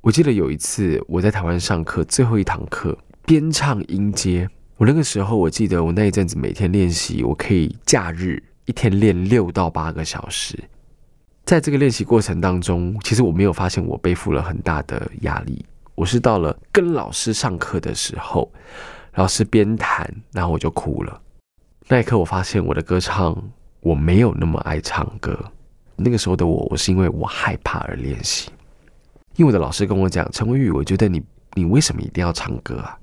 [0.00, 10.56] 我记得有一次我在台湾上课，最后一堂课边唱音阶，我那个时候我记得我那一阵子每天练习，我可以假日一天练六到八个小时。
[11.44, 15.66] 在这个练习过程当中，其实我没有发现我背负了很大的压力。
[15.96, 18.48] 我是到了跟老师上课的时候，
[19.14, 21.20] 老师边弹，然后我就哭了。
[21.88, 23.36] 那一刻，我发现我的歌唱
[23.80, 25.38] 我没有那么爱唱歌。
[25.96, 28.50] 那个时候的我，我是因为我害怕而练习。
[29.36, 31.22] 因为我的老师跟我讲，陈伟宇，我觉得你
[31.54, 32.98] 你为什么一定要唱歌啊？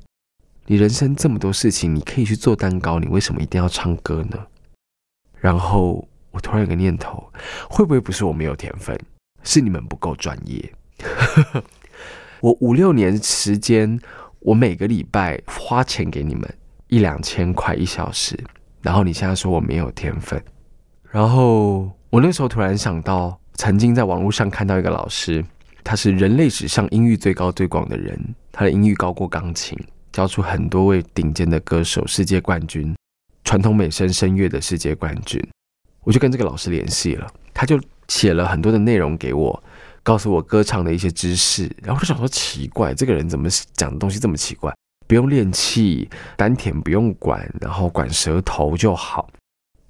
[0.66, 4.38] 你人生这么多事情，你可以去做蛋糕，你为什么一定要唱歌呢？
[5.40, 7.32] 然后我突然有个念头，
[7.70, 9.00] 会不会不是我没有天分，
[9.44, 10.74] 是你们不够专业？
[12.42, 14.00] 我五六年时间，
[14.40, 16.52] 我每个礼拜花钱给你们
[16.88, 18.38] 一两千块一小时，
[18.82, 20.44] 然后你现在说我没有天分，
[21.16, 25.42] 然后我那时候突然想到，曾经在网络上看到一个老师，
[25.82, 28.20] 他是人类史上音域最高最广的人，
[28.52, 29.80] 他的音域高过钢琴，
[30.12, 32.94] 教出很多位顶尖的歌手，世界冠军，
[33.46, 35.42] 传统美声声乐的世界冠军。
[36.04, 39.64] 我就跟这个老师联系了，他就写了很多的内容给我。
[40.04, 44.76] 告诉我歌唱的一些知识，然后我就想说奇怪，这个人怎么讲的东西这么奇怪？
[45.08, 49.30] 不用练气，丹田不用管，然后管舌头就好。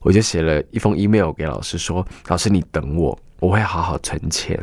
[0.05, 4.55] 我就写了一封 email 给老师说：“老师，你等我，我会好好存钱。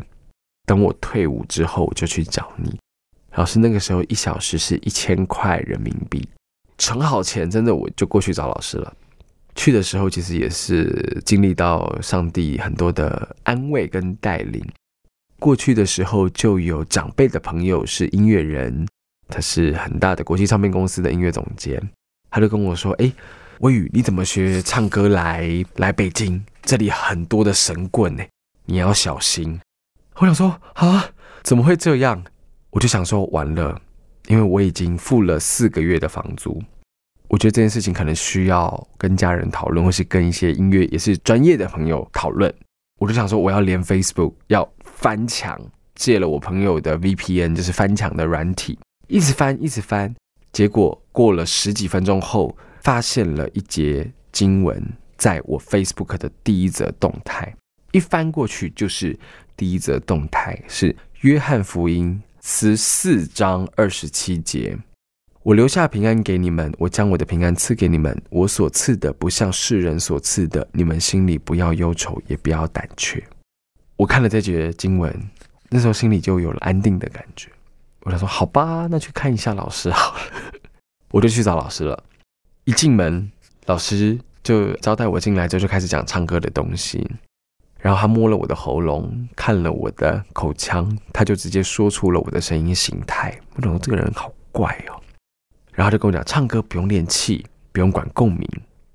[0.64, 2.78] 等我退伍之后，我就去找你。”
[3.35, 6.28] 老师那个时候一小时是一千块人民币，
[6.78, 8.94] 存好钱，真的我就过去找老师了。
[9.57, 14.64] 去的时候其实也是经历到上帝很多的安慰跟带领。
[15.40, 18.87] 过去的时候就有长辈的朋友是音乐人，
[19.26, 21.83] 他是很大的国际唱片公司的音乐总监，
[22.31, 23.12] 他就跟我说：“哎，
[23.62, 26.42] 微雨，你怎么学唱歌来来北京？
[26.62, 28.25] 这里很多的神棍呢，
[28.64, 29.61] 你要小心。”
[30.18, 31.11] 我想说啊，
[31.44, 32.25] 怎么会这样？
[32.70, 33.81] 我就想说完了，
[34.27, 36.61] 因为我已经付了四个月的房租，
[37.29, 42.53] 我觉得这件事情可能需要跟家人讨论，或是跟一些音乐也是专业的朋友讨论。
[42.98, 45.57] 我就想说，我要连 Facebook 要翻墙，
[45.94, 50.12] 借了我朋友的 VPN，就是翻墙的软体，一直翻，一直翻。
[50.51, 54.83] 结果过了十几分钟后，发现了一节经文，
[55.16, 57.55] 在我 Facebook 的第一则动态，
[57.92, 59.18] 一翻过去就是
[59.57, 64.77] 第一则动态，是约翰福音十四章二十七节。
[65.45, 68.21] 我留下平安给你们，我将我的平安赐给你们。
[68.31, 73.23] 我所赐的不像世人所赐的，你们心里不要忧愁，也不要胆怯。
[73.97, 75.12] 我看了这节经文，
[75.68, 77.49] 那时候心里就有了安定的感觉。
[78.03, 80.21] 我就说：“好吧，那去看一下老师好了。
[81.11, 82.03] ”我就去找老师了。
[82.64, 83.31] 一进门，
[83.66, 87.11] 老师就招待我进来之后，就开始讲唱歌的东西。
[87.79, 93.37] 然后他摸了我的喉咙，看了我的口腔，他就直接说出了我的声音形态。
[93.57, 94.94] 我觉得这个人好怪哦。
[95.72, 98.48] 然后就跟我讲，唱歌不用练气，不用管共鸣，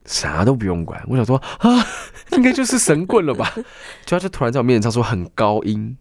[0.06, 1.04] 啥都不用管。
[1.10, 1.86] 我想说啊，
[2.32, 3.54] 应该就是神棍了吧？
[4.06, 5.98] 就他就突然在我面前唱说很高音，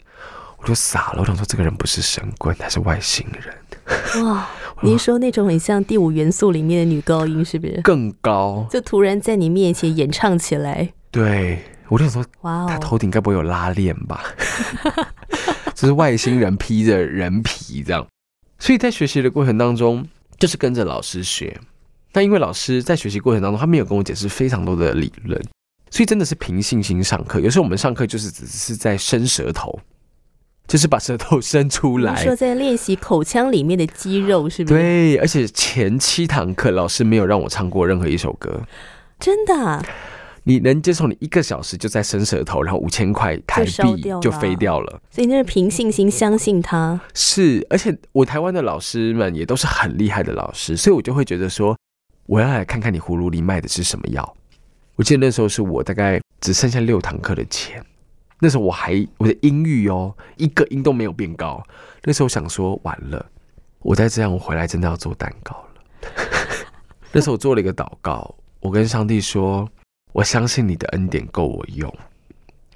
[0.59, 1.21] 我就傻了。
[1.23, 4.25] 我想说这个人不是神棍，他是外星人。
[4.25, 4.49] 哇，
[4.83, 7.81] 您说那种很像第五元素里面的女高音是不是？
[7.83, 10.93] 更高，就突然在你面前演唱起来。
[11.11, 14.23] 对，我就想说，哇哦，他头顶该不会有拉链吧？
[15.75, 18.07] 这是外星人披着人皮这样。
[18.59, 20.07] 所以在学习的过程当中。
[20.39, 21.59] 就是跟着老师学，
[22.13, 25.43] 但因为老师在学习过程当中，他没有跟我解释非常多的理论，
[25.91, 27.41] 所以真的是凭信心上课。
[27.41, 29.81] 有时候我们上课就是只是在伸舌头，
[30.67, 34.79] 就是把舌头伸出来，说在练习口腔里面的肌肉，是不是？
[34.79, 38.63] 对，而且前七堂课老师没有让我唱过任何一首歌，
[39.19, 39.85] 真的。
[40.49, 45.01] 你能接受你一个小时就在伸舌头，然后五千块台币就飞掉了？
[45.11, 47.01] 所以那是凭信心相信他。
[47.15, 51.77] 是，而且我台湾的老师们也都是很厉害的老师，所以我就会觉得说，
[52.27, 54.37] 我要来看看你葫芦里卖的是什么药。
[54.95, 57.85] 我记得那时候是我大概只剩下六堂课的钱，
[58.39, 61.63] 那时候我还我的音域哦，一个音都没有变高。
[62.05, 63.25] 那时候想说，完了，
[63.81, 66.11] 我再这样，我回来真的要做蛋糕了。
[67.13, 69.69] 那时候我做了一个祷告，我跟上帝说。
[70.13, 71.95] 我相信你的恩典够我用，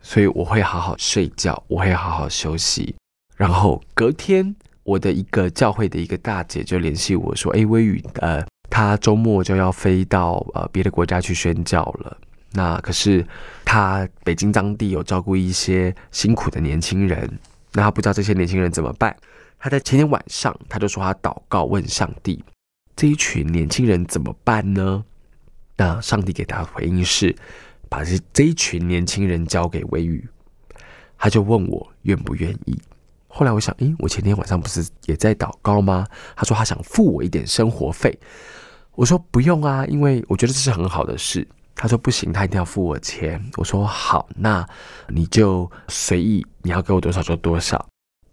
[0.02, 2.94] 所以我会好好睡觉，我会好好休息。
[3.34, 12.14] 然后隔天，我的一个教会的一个大姐就联系我说：“哎，微雨，呃，她周末就要飞到呃别的国家去宣教了。
[12.52, 13.24] 那可是
[13.64, 17.38] 他北京当地有照顾一些辛苦的年轻人，
[17.72, 19.16] 那他不知道这些年轻人怎么办。
[19.58, 22.42] 他在前天晚上，他就说他祷告问上帝：
[22.96, 25.04] 这一群年轻人怎么办呢？”
[25.76, 27.34] 那上帝给他的回应是，
[27.88, 30.28] 把这这一群年轻人交给微雨，
[31.16, 32.78] 他就问我愿不愿意。
[33.28, 36.06] 后来我想，诶，我前天晚上不是也在祷告吗？
[36.34, 38.18] 他说他想付我一点生活费。
[38.92, 41.46] 我说不用啊，因为我觉得这是很好的事。
[41.80, 43.42] 他说不行，他一定要付我钱。
[43.56, 44.68] 我说好，那
[45.08, 47.88] 你就随意，你要给我多少就多少。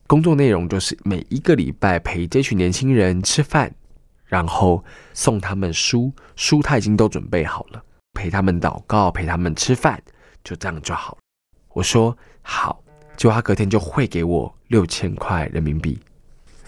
[0.06, 3.74] 工作内容就是每一个礼拜陪这群年轻人吃饭。
[4.26, 4.84] 然后
[5.14, 7.82] 送他们书，书他已经都准备好了。
[8.14, 9.98] 陪他们祷告，陪他们吃饭，
[10.44, 11.18] 就这样就好。
[11.70, 12.84] 我说好，
[13.16, 15.98] 就他隔天就汇给我六千块人民币，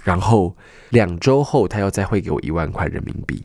[0.02, 0.56] 然后
[0.92, 3.44] 两周后他又再汇给我一万块人民币，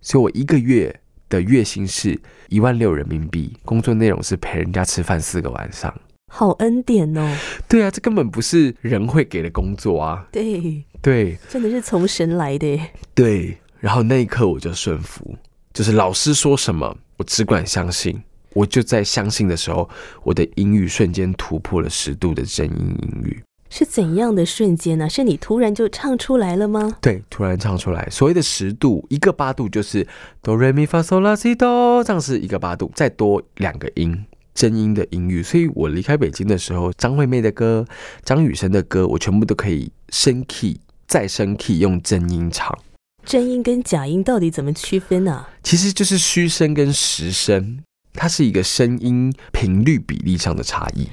[0.00, 1.00] 所以我一个月
[1.30, 2.20] 的月薪是
[2.50, 5.92] 一万六人民币，工作内容是陪人家吃饭四个晚上。
[6.30, 10.28] 好恩典哦，对啊，这根本不是人会给的工作啊！
[10.30, 12.90] 对，对真的是从神来的耶。
[13.14, 15.34] 对，然后那一刻我就顺服，
[15.72, 18.22] 就是老师说什么，我只管相信。
[18.52, 19.88] 我就在相信的时候，
[20.24, 23.42] 我的英语瞬间突破了十度的真音音域。
[23.70, 26.96] 是怎样的瞬间呢、是你突然就唱出来了吗？
[27.00, 28.06] 对，突然唱出来。
[28.10, 30.06] 所谓的十度，一个八度就是
[30.42, 35.40] 哆来咪发嗦拉西哆，这样是一个八度，再多两个音，真音的音域。
[35.40, 37.86] 所以我离开北京的时候，张惠妹的歌、
[38.24, 42.76] 张雨生的歌，我全部都可以升 key 再升 key 用真音唱。
[43.24, 45.48] 真音跟假音到底怎么区分啊？
[45.62, 47.78] 其实就是虚声跟实声，
[48.14, 51.08] 它是一个声音频率比例上的差异。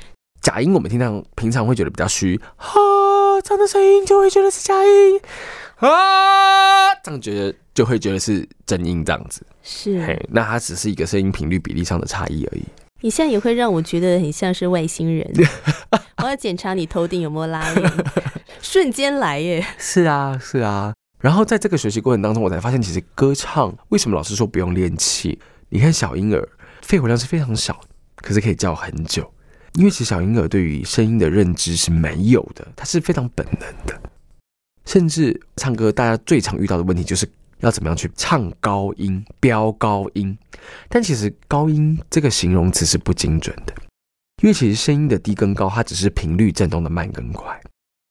[0.48, 2.80] 假音我们听到平常会觉得比较虚，哈，
[3.44, 5.20] 这样的声音就会觉得是假音，
[5.76, 9.46] 啊，这样觉得就会觉得是真音这样子。
[9.62, 12.64] 是嘿，那它只是一个声音频率比例上的差异而已。
[13.02, 15.30] 你现在也会让我觉得很像是外星人。
[16.24, 17.92] 我要检查你头顶有没有拉链，
[18.64, 19.68] 瞬间来耶！
[19.78, 20.94] 是啊，是啊。
[21.20, 25.38] 然后在这个学习过程当中，我才发现，其实歌唱为什么老师说不用练气？
[25.68, 26.48] 你看小婴儿
[26.84, 27.78] 肺活量是非常小，
[28.22, 29.30] 可是可以叫很久，
[29.78, 34.02] 因为其实小婴儿对于声音的认知是没有的，它是非常本能的。
[34.86, 40.36] 甚至唱歌，大家最常遇到的问题就是要怎么样去唱高音、飙高音。
[40.90, 43.74] 但其实高音这个形容词是不精准的，
[44.42, 47.62] 因为其实声音的低跟高，它只是频率振动的慢跟快。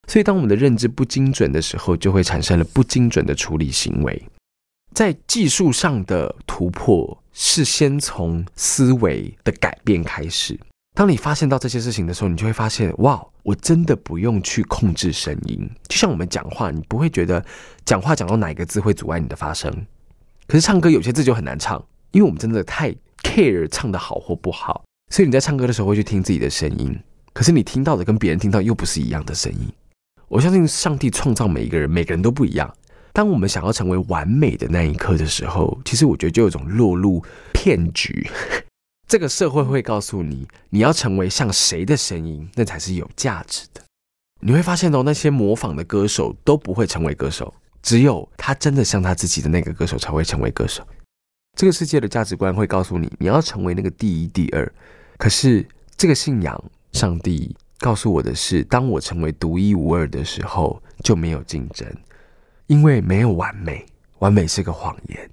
[0.06, 4.22] 所以，当我们的认知不精准的时候，就会产生了不精准的处理行为。
[4.94, 10.56] 在技术上的突破，是先从思维的改变开始。
[10.96, 15.70] 当你发现到这些事情的时候，你就会发现，哇，我真的不用去控制声音。
[15.88, 17.44] 就像我们讲话，你不会觉得
[17.84, 19.70] 讲话讲到哪一个字会阻碍你的发声。
[20.46, 26.98] 可是唱歌有些字就很难唱，因为我们真的太 care 唱的好或不好，所以你在唱歌的时候会去听自己的声音。
[27.34, 29.70] 可是你听到的跟别人听到又不是一样的声音。
[30.28, 32.74] 我相信上帝创造每一个人，每个人都不一样。
[33.12, 37.22] 当我们想要成为完美的那一刻的时候，其实我觉得就有种落入
[37.52, 38.26] 骗局。
[39.06, 43.80] 这个社会会告诉你，你要成为像谁的声音，那才是有价值的。
[44.40, 50.86] 你会发现哦，那些模仿的歌手都不会成为歌手，只有他真的像他自己的那个歌手才会成为歌手。
[51.56, 54.70] 这个世界的价值观会告诉你，你要成为那个第一、第二。
[55.16, 55.64] 可是
[55.96, 61.88] 这个信仰，上帝告诉我的是，当我成为独一无二的时候，就没有竞争，
[62.66, 63.86] 因为没有完美，
[64.18, 65.30] 完美是个谎言，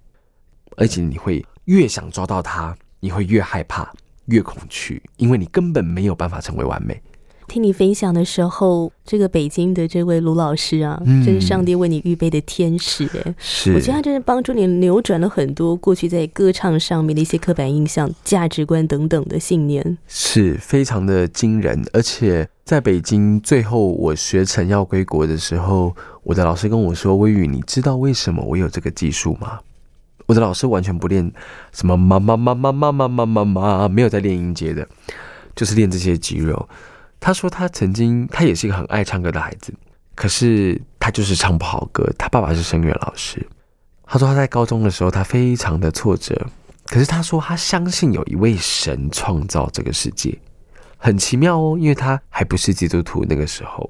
[0.78, 3.92] 而且你会越想抓到它，你会越害怕、
[4.28, 7.02] 越恐惧，因为你根本没有办法成为完美。
[7.50, 13.36] 听你分享的时候，这个北京的这位卢老师啊，嗯真是上帝为你预备的天使哎。
[13.38, 19.98] 是我觉得他真是帮助你扭转了很多过去在歌唱上面的一些刻板印象、价值观等等的信念。
[20.08, 25.94] 是非常的惊人，而且在北京最后我学成要归国的时候，
[26.24, 29.60] 我的老师跟我说：“微雨，你知道为什么我有这个技术吗？”
[30.26, 31.32] 我的老师完全不练
[31.72, 34.88] 什么妈妈妈妈妈妈妈妈妈，没有在练音阶的，
[35.56, 36.68] 就是练这些肌肉。
[37.20, 39.74] 他说他曾经他也是一个很爱唱歌的孩子，
[40.16, 42.10] 可是他就是唱不好歌。
[42.18, 43.46] 他爸爸是声乐老师，
[44.06, 46.48] 他说他在高中的时候他非常的挫折，
[46.88, 50.38] 可是他说他相信有一位神创造这个世界，
[50.98, 53.90] 很奇妙哦，因为他还不是基督徒那个时候。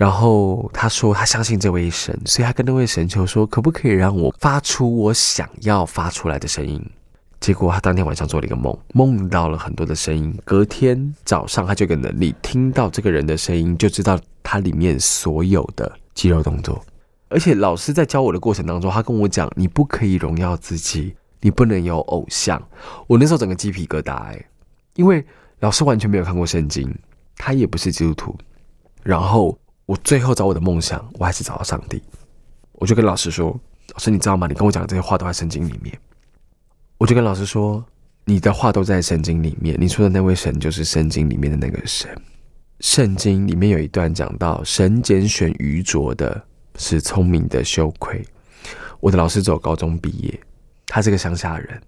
[0.00, 6.82] 然后他说他相信这位神，所以他跟那位神求说，可不可以让我发出我想要发出来的声音？
[7.38, 10.34] 结果他当天晚上做了一个梦，梦到了很多的声音。
[10.42, 16.82] 隔天早上，他就有能力听到这个人的声音，就知道他里面所有的肌肉动作。
[17.28, 22.58] 而且老师在教我的过程当中，他跟我讲，你不可以荣耀自己，你不能有偶像。
[23.06, 24.42] 我那时候整个鸡皮疙瘩哎，
[24.94, 25.22] 因为
[25.58, 26.90] 老师完全没有看过圣经，
[27.36, 28.34] 他也不是基督徒。
[29.02, 29.58] 然后
[29.90, 32.00] 我最后找我的梦想，我还是找到上帝。
[32.74, 33.58] 我就跟老师说
[33.92, 34.46] ：“老师，你知道吗？
[34.46, 35.98] 你跟我讲这些话都在圣经里面。”
[36.96, 37.84] 我就跟老师说
[38.24, 42.08] ：“你的话都在圣经里面，你说的那位神就是圣经里面的那个神。
[42.78, 46.40] 圣经里面有一段讲到，神拣选愚拙的，
[46.76, 48.24] 使聪明的羞愧。
[49.00, 50.40] 我的老师只有高中毕业，
[50.86, 51.82] 他是个乡下人，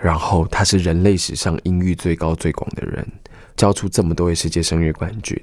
[0.00, 3.04] 然后他是人类史上音域最高最广的人，
[3.56, 5.36] 教出这么多位世界声乐冠军。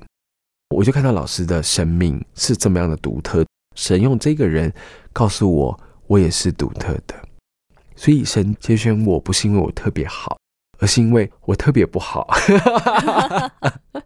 [0.69, 3.45] 我就看到老师的生命是这么样的独特，
[3.75, 4.73] 神用这个人
[5.13, 7.15] 告诉我，我也是独特的。
[7.95, 10.37] 所以神拣选我不是因为我特别好，
[10.79, 12.27] 而是因为我特别不好。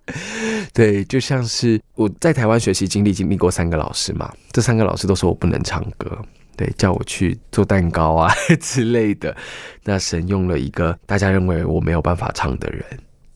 [0.74, 6.18] 对，就像是我在台湾学习经历，经历过三个老师嘛，这三个老师都说我不能唱歌，
[6.56, 9.36] 对，叫我去做蛋糕啊 之类的。
[9.84, 12.84] 那神用了一个大家认为我没有办法唱的人，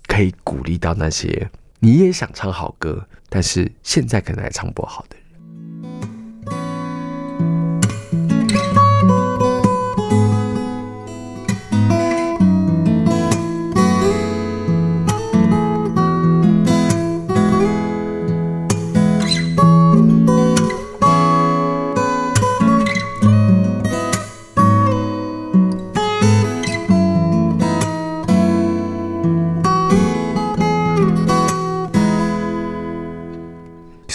[0.08, 1.50] 可以鼓励到那些
[1.84, 5.26] 你也想唱好歌，但是现在可能还唱不好的人。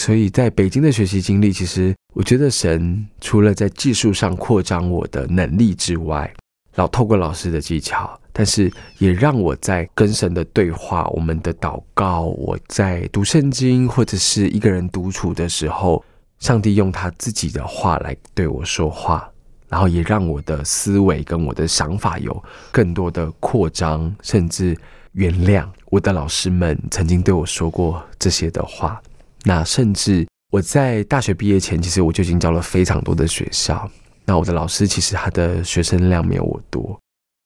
[0.09, 6.33] 所以在北京的学习经历，其实我觉得神除了在技术上扩张我的能力之外，
[6.77, 16.03] 老透过老师的技巧，但是也让我在跟神的对话、我们的祷告、我在读圣经或者是一个人独处的时候，
[16.39, 19.31] 上帝用他自己的话来对我说话，
[19.69, 22.43] 然后也让我的思维跟我的想法有
[22.73, 24.75] 更多的扩张，甚至
[25.13, 28.99] 原谅我的老师们曾经对我说过这些的话。
[29.45, 33.91] 那甚至我在大学毕业前，其实我就已经教了非常多的学校。
[34.25, 37.01] 那我的老师其实他的学生量没有我多，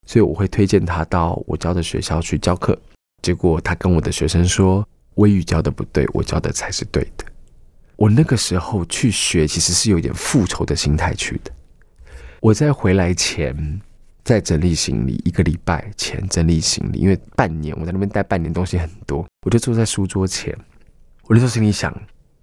[0.07, 2.77] 所以我会推荐他到我教的学校去教课。
[3.23, 4.85] 结果他跟我的学生说
[5.15, 7.25] ：“微语教的不对，我教的才是对的。”
[7.95, 11.53] 我那个时候去学，其实是有点复仇的心态去的。
[12.41, 13.81] 我在回来前，
[14.25, 20.57] 在整理行李，一个礼拜前整理行李，因为半年我在那边待半年，东西很多，我就坐在书桌前。
[21.33, 21.91] 我那时候心里想，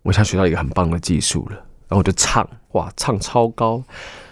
[0.01, 1.55] 我想学到一个很棒的技术了，
[1.87, 3.83] 然后我就唱，哇，唱超高，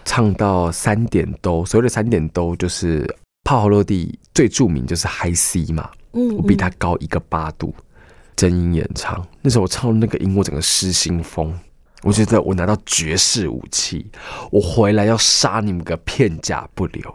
[0.04, 1.64] 唱到三点都。
[1.64, 3.06] 所谓的三点都，就是
[3.44, 7.72] 帕瓦罗蒂最著名就是 High C 嘛，嗯，我比他高一个八度，
[8.34, 9.24] 真音演唱。
[9.42, 11.56] 那时候我唱那个音，我整个失心疯，
[12.02, 14.10] 我觉得我拿到绝世武器，
[14.50, 17.14] 我回来要杀你们个片甲不留。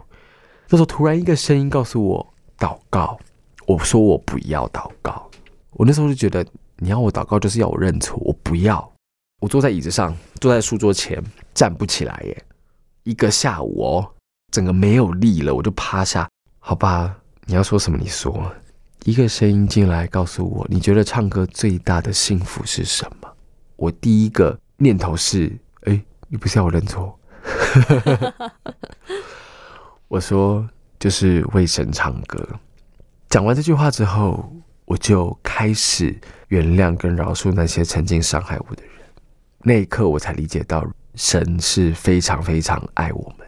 [0.70, 3.20] 那时候突然一个声音告诉我祷告，
[3.68, 5.30] 我说我不要祷告，
[5.72, 6.46] 我那时候就觉得。
[6.84, 8.92] 你要我祷告，就是要我认错，我不要。
[9.40, 11.24] 我坐在椅子上，坐在书桌前，
[11.54, 12.44] 站不起来耶。
[13.04, 14.12] 一个下午哦，
[14.52, 16.30] 整个没有力了，我就趴下。
[16.60, 17.16] 好吧，
[17.46, 17.98] 你要说什么？
[17.98, 18.52] 你说。
[19.06, 23.34] 一个声音进来告诉我，你觉得唱歌最大的幸福是什么？
[23.78, 27.18] 我第一个念头是，哎，你不是要我认错？
[30.10, 30.68] 我说，
[31.00, 32.46] 就是为神唱歌。
[33.30, 34.54] 讲完这句话之后。
[34.94, 36.16] 我就开始
[36.50, 38.92] 原谅跟饶恕那些曾经伤害我的人。
[39.64, 40.86] 那一刻，我才理解到
[41.16, 43.48] 神是非常非常爱我们。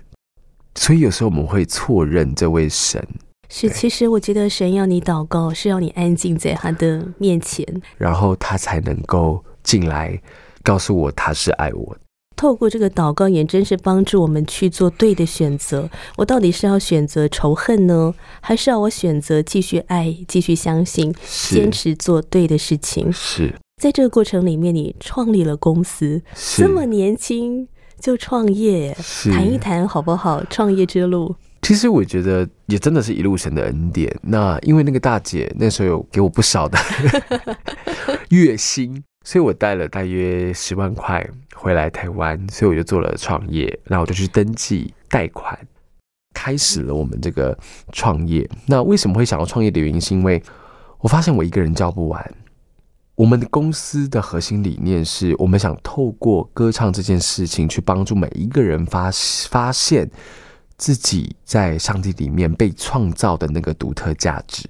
[0.73, 3.07] 所以有时候我们会错认这位神。
[3.47, 7.63] 是，其实我觉得神要你祷告，是要你安静在他的面前，
[7.95, 10.19] 然后他才能够进来
[10.63, 12.01] 告诉我他是爱我的。
[12.36, 15.89] 透过这个祷告，也真是帮助我们去做对的选择。
[16.17, 21.13] 我到底是要选择仇恨呢，还是要我选择继续爱、继续相信、
[21.49, 23.11] 坚持做对的事情？
[23.11, 26.21] 是在这个过程里面，你创立了公司，
[26.55, 27.67] 这么年轻
[27.99, 28.95] 就创业，
[29.31, 30.43] 谈一谈好不好？
[30.49, 34.13] 创业之路，其实我觉得也真的是一路神的恩典。
[34.21, 36.77] 那因为那个大姐那时候有给我不少的
[38.29, 39.03] 月薪。
[39.26, 45.57] 所以我带了大约十万块回来台湾，所以我就做了创业，然后我就去登记贷款，
[46.34, 47.57] 开始了我们这个
[47.91, 48.47] 创业。
[48.67, 50.41] 那为什么会想要创业的原因，是因为
[50.99, 52.36] 我发现我一个人教不完。
[53.15, 59.09] 我们的公司的核心理念是我们想透过歌唱这件事情，去帮助每一个人发
[59.49, 60.07] 发现
[60.78, 64.69] 自己在上帝里面被创造的那个独特价值。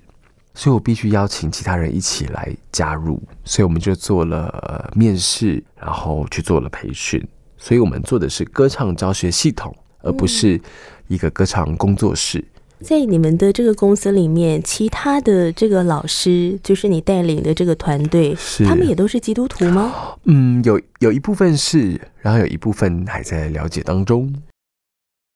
[0.56, 7.22] 所以我必须邀请其他人一起来加入，所以我们就做了面试，然后去做了培训。
[7.58, 10.60] 所以我们做的是歌唱教学系统，而不是
[11.08, 12.44] 一个歌唱工作室。
[12.82, 18.36] 在你们的这个公司里面，其他的这个老师，就是你带领的这个团队，
[18.66, 19.94] 他们也都是基督徒吗？
[20.26, 24.32] 嗯，有有一部分是，然后有一部分还在了解当中。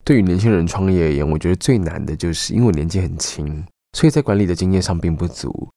[0.04, 3.66] 对于年轻人创业而言，我觉得最难的就是因为我年纪很轻。
[3.94, 5.70] 所以在管理的经验上并不足，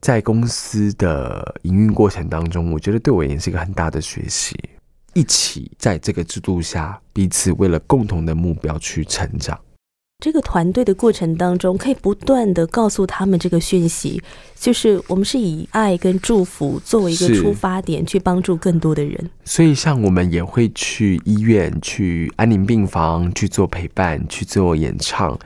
[0.00, 4.54] 在公司的营运过程当中，我觉得对我也是一个很大的学习。
[5.14, 9.58] 一起在这个制度下，彼此为了共同的目标去成长。
[10.22, 14.22] 这个团队的过程当中，可以不断的告诉他们这个讯息，
[14.58, 19.30] 就是我们是以爱跟祝福作为一个出发点，去帮助更多的人。
[19.44, 25.38] 所以，像我们也会去医院、去安宁病房去做陪伴、去做演唱。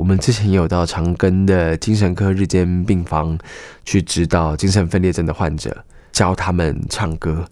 [0.00, 3.38] 我们之前也有到长庚的精神科日间病房
[3.84, 7.44] 去指导精神分裂症的患者，教他们唱歌，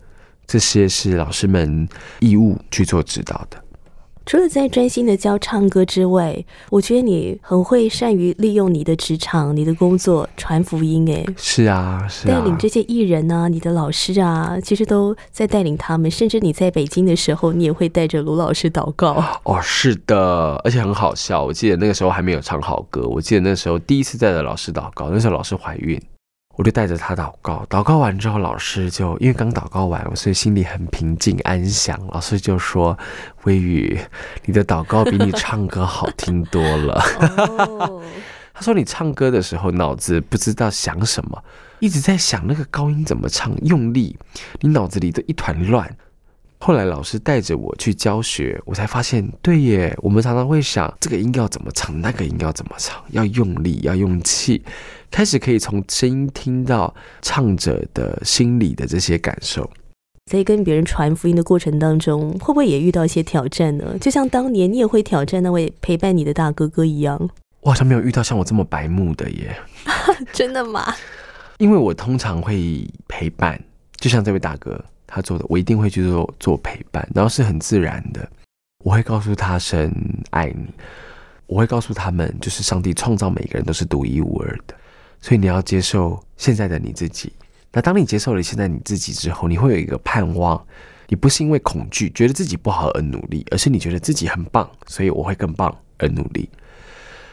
[0.47, 1.87] 这些是老师们
[2.21, 3.63] 义务去做指导的。
[4.29, 11.11] 除了在专心的教唱歌之外，我觉得你很会善于利用你的职场、你的工作传福音。
[11.11, 16.11] 哎，是啊，是啊，带领这些艺人啊，你的老师啊，其实都在带领他们。
[16.11, 19.15] 甚至你在北京的时候，你也会带着卢老师祷告。
[19.45, 21.43] 哦，是的，而且很好笑。
[21.43, 25.99] 我记得那个时候还没有唱好歌，我记得那时候第一次带着老师祷告，那时候老师怀孕。
[26.59, 31.97] 我就带着他祷告，祷告完之后，老师就因为刚祷告完，所以心里很平静安详。
[32.11, 32.99] 老师就说
[33.47, 33.97] ：“微雨，
[34.45, 37.01] 你的祷告比你唱歌好听多了。
[38.53, 41.45] ”他说：“你唱歌的时候脑子不知道想什么，
[41.79, 44.19] 一直在想那个高音怎么唱，用力，
[44.59, 45.89] 你脑子里都一团乱。”
[46.61, 54.63] 后来老师带着我去教学，我才发现，对耶，我们常常会想这个音要怎么唱，那个音要怎么唱，要用力，要用气。
[55.11, 59.71] 开始可以从声音听到唱者的心里的这些感受，
[60.31, 63.97] 在跟别人传福音的过程当中，会不会也遇到一些挑战呢？
[64.01, 67.31] 就像当年你也会挑战那位陪伴你的大哥哥一样。
[67.61, 69.57] 我好像没有遇到像我这么白目的耶，
[70.33, 70.95] 真的吗？
[71.59, 73.59] 因为我通常会陪伴，
[73.97, 78.31] 就像这位大哥他做的，我一定会去做做陪伴，然后是很自然的，
[78.85, 79.93] 我会告诉他声
[80.31, 80.73] 爱你，
[81.47, 84.75] 我会告诉他们，就是上帝创造每个人都是独一无二的。
[85.21, 87.33] 所以你要接受现在的你自己。
[87.73, 90.65] 那当你接受了现在你自己之后，你会有一个盼望。
[91.11, 96.47] 你不是因为恐惧觉得自己不好而努力，而是你觉得自己很棒，所以我会更棒而努力。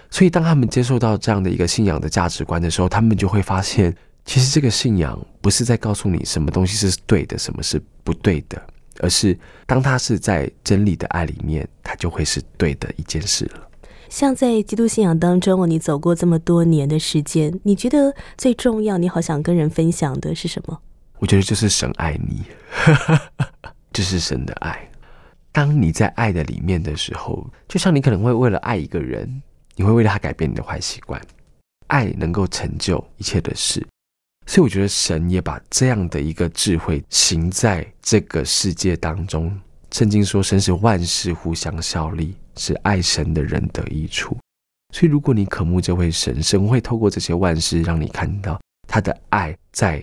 [0.09, 3.93] 所以当他们接受到这样的一个信仰的价值观的时候，他们就会发现，
[4.25, 8.61] 其实这个信仰不是在告诉你什么东西是对的，什么是不对的，
[8.99, 13.69] 而是当他是在真理的爱里面，它就会是对的一件事了。
[14.09, 20.79] 像在基督信仰当中哦，你走过这么多年的时间，你觉得最重要，你好想跟人分享的是什么？
[21.19, 22.43] 我觉得就是神爱你，
[23.93, 24.89] 这是神的爱。
[25.51, 29.41] 当你在爱的里面的时候，就像你可能会为了爱一个人，
[29.75, 31.21] 你会为了他改变你的坏习惯。
[31.87, 33.85] 爱能够成就一切的事，
[34.45, 39.55] 所以我觉得神也把这样的一个智慧行在这个世界当中。
[39.91, 42.35] 圣经说，神使万事互相效力。
[42.57, 44.37] 是爱神的人得益处，
[44.93, 50.01] 所以如果你渴慕这位神，神会透过这些万事让你看到他的爱在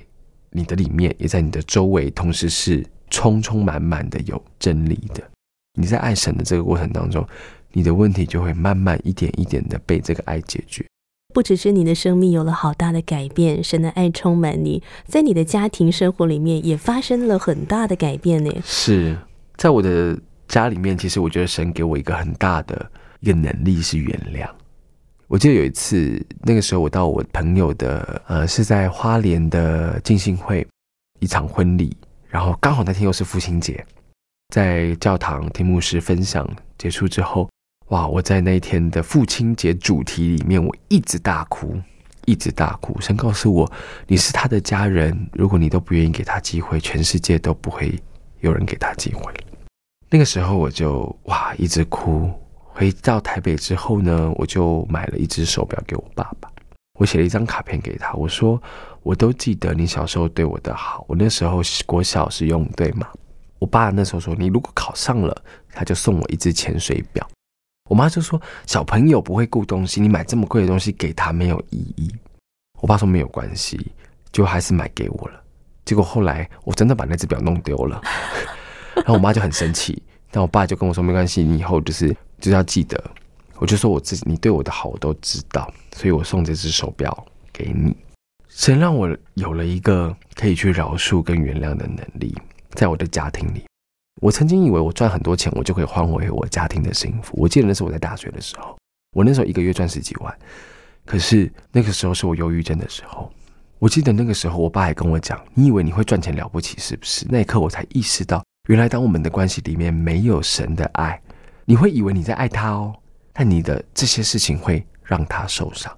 [0.51, 5.23] 你的里面，也在你的周围，同时是充充满满的有真理的。
[5.81, 7.27] 你在爱神的这个过程当中，
[7.73, 10.87] 你的问题就会慢慢一点一点的被这个爱解决。
[11.33, 18.53] 不只是你的生命有了好大的改变，神的爱充满你，在你的家庭生活里面也发生了很大的改变呢。
[18.65, 19.17] 是
[19.57, 20.19] 在我的。
[20.49, 24.47] 家里面，其实我觉得神给我一个很大的一个能力是原谅。
[25.27, 30.67] 我记得有一次，那个时候我到我朋友的呃是在花莲的敬信会
[31.21, 31.97] 一场婚礼，
[32.29, 33.83] 然后刚好那天又是父亲节，
[34.55, 37.49] 在教堂听牧师分享结束之后，
[37.93, 38.09] 哇！
[38.09, 41.79] 我在那一天的父亲节主题里面，我一直大哭，
[42.25, 42.99] 一直大哭。
[43.03, 43.71] 神告诉我，
[44.07, 47.95] 你是他的家人，如果你都不愿意给他机会，全世界都不会
[48.41, 49.31] 有人给他机会。
[50.09, 52.31] 那个时候我就哇一直哭。
[52.75, 56.51] 回到台北之后呢，我就买了一只手表给我爸爸。
[56.99, 58.61] 我写了一张卡片给他，我说
[59.03, 61.05] 我都记得你小时候对我的好。
[61.07, 63.07] 我那时候国小是用对吗？
[63.59, 67.29] 我爸那时候说，你如果考上了，他就送我一只潜水表。
[67.91, 72.11] 我妈就说，小朋友不会顾东西，你买这么贵的东西给他没有意义。
[72.81, 73.93] 我爸说没有关系，
[74.33, 75.43] 就还是买给我了。
[75.85, 78.01] 结果后来我真的把那只表弄丢了。
[78.95, 82.09] 然后我妈就很生气，但我爸就跟我说：“没关系，你以后就是
[82.39, 83.03] 就是要记得。”
[83.59, 87.97] 我就说：“我自己，你对我的好我都知道，所以我送这只手表给你。”
[88.49, 92.37] 神让我有了一个可以去饶恕跟原谅的能力，
[92.75, 93.65] 在我的家庭里。
[94.23, 97.35] 我曾经以为我赚很多钱，我就可以换回我家庭的幸福。
[97.37, 98.79] 我记得那是我在大学的时候，
[99.17, 100.33] 我那时候一个月赚十几万，
[101.05, 103.29] 可是那个时候是我忧郁症的时候。
[103.81, 108.41] 我记得那个时候，我爸还跟我讲：“你以为你会赚钱了不起是不是？”那一刻我才意识到。
[108.69, 111.21] 原来，当我们的关系里面没有神的爱，
[111.65, 112.95] 你会以为你在爱他哦，
[113.33, 115.93] 但你的这些事情会让他受伤。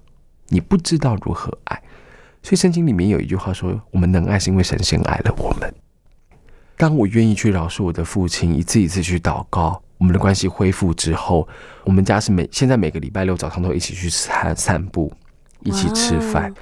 [0.49, 1.79] 你不知道如何爱，
[2.43, 5.71] 所以圣经里面有一句话说：“我们能爱，是因为神先爱了我们。”
[6.77, 11.47] 当我愿意去饶恕我的父亲，一次一次去祷告，我们的关系恢复之后，
[11.85, 15.13] 我们家是每现在每个礼拜六早上都一起去散散步，
[15.61, 16.53] 一起吃饭。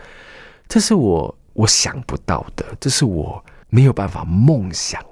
[0.68, 5.02] 这是我我想不到的，这是我没有办法梦想。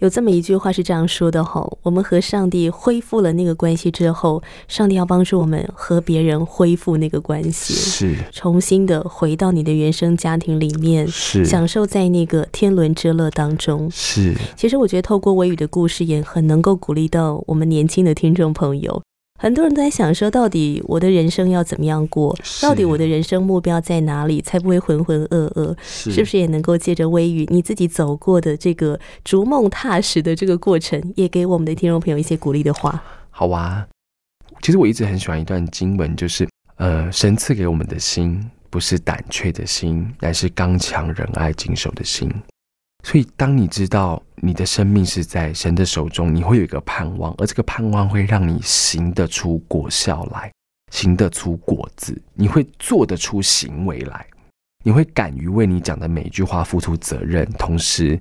[0.00, 13.90] 有这么一句话是这样说的吼，我们和上帝恢复了那个关系之后，上帝要帮助我们和别人恢复那个关系，是重新的回到你的原生家庭里面，是享受在那个天伦之乐当中。
[13.90, 19.02] 是，其实我觉得透过微雨的故事，也很能够鼓励到我们年轻的听众朋友。
[19.42, 22.36] 很多人都在想说，到底我的人生要怎么样过？
[22.60, 25.74] 到底我的人生目标在哪里，才不会浑浑噩噩？
[25.82, 33.02] 是是不是也能够借着微雨你自己走过的这个逐梦踏实的这个过程，也给我们的听众朋友一些鼓励的话？
[33.30, 33.88] 好啊。
[34.60, 42.30] 其实我一直很喜欢一段经文，就是呃，神赐给我们的心，不是胆怯的心，乃是刚强仁爱谨守的心。
[43.02, 50.52] 所以，当你知道你的生命是在神的手中，你会有一个盼望，而这个盼望会让你行得出果效来，
[50.92, 54.26] 行得出果子，你会做得出行为来，
[54.84, 58.20] 你会敢于为你讲的每一句话付出责任，同时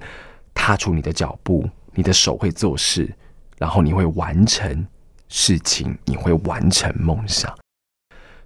[0.53, 3.13] 踏出你的脚步，你的手会做事，
[3.57, 4.87] 然后你会完成
[5.27, 7.53] 事情，你会完成梦想。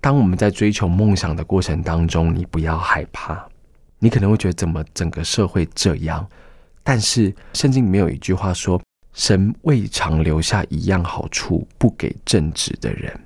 [0.01, 3.47] 当我们在追求梦想的过程当中，你不要害怕。
[4.03, 6.27] 你可能会觉得怎么整个社会这样，
[6.83, 8.81] 但是圣经里面有一句话说
[9.15, 13.17] ：“神未尝留下一样好处不给正直的人。”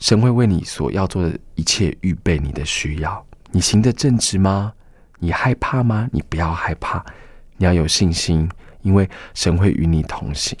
[0.00, 3.22] 神会为你所要做的一切预备你的需要。
[3.50, 4.72] 你行得正直吗？
[5.18, 6.08] 你害怕吗？
[6.14, 7.04] 你不要害怕，
[7.58, 8.48] 你要有信心，
[8.80, 10.56] 因为神会与你同行。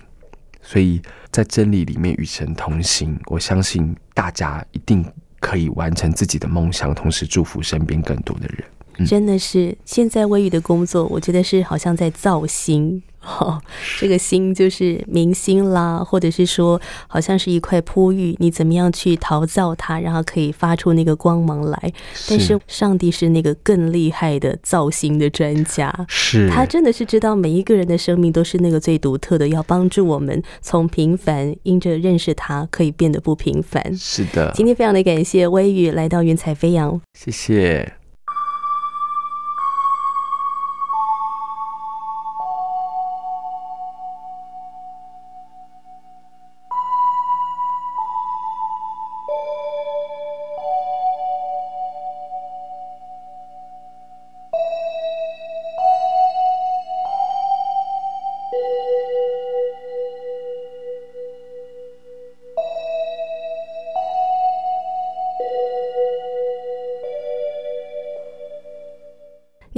[0.60, 1.00] 所以
[1.30, 5.02] 在真理里面与神同行，我相信大家一定
[5.40, 8.62] 可以完成自己的梦想，同时祝福身边更多的人。
[8.98, 13.02] 嗯真的是，现在微雨的工作，我觉得是好像在造星。
[13.20, 13.60] 哦，
[13.98, 21.92] 这个星就是明星啦，或者是说，好像是一块璞玉，你怎么样去陶造它，然后可以发出那个光芒来。
[22.28, 33.94] 但是上帝是那个更厉害的造星的专家，是他真的是知道每一个人的生命都是那个最独特的，要帮助我们从平凡，因着认识他，可以变得不平凡。
[33.96, 37.97] 是的，今天非常的感谢微雨来到云彩飞扬，谢谢。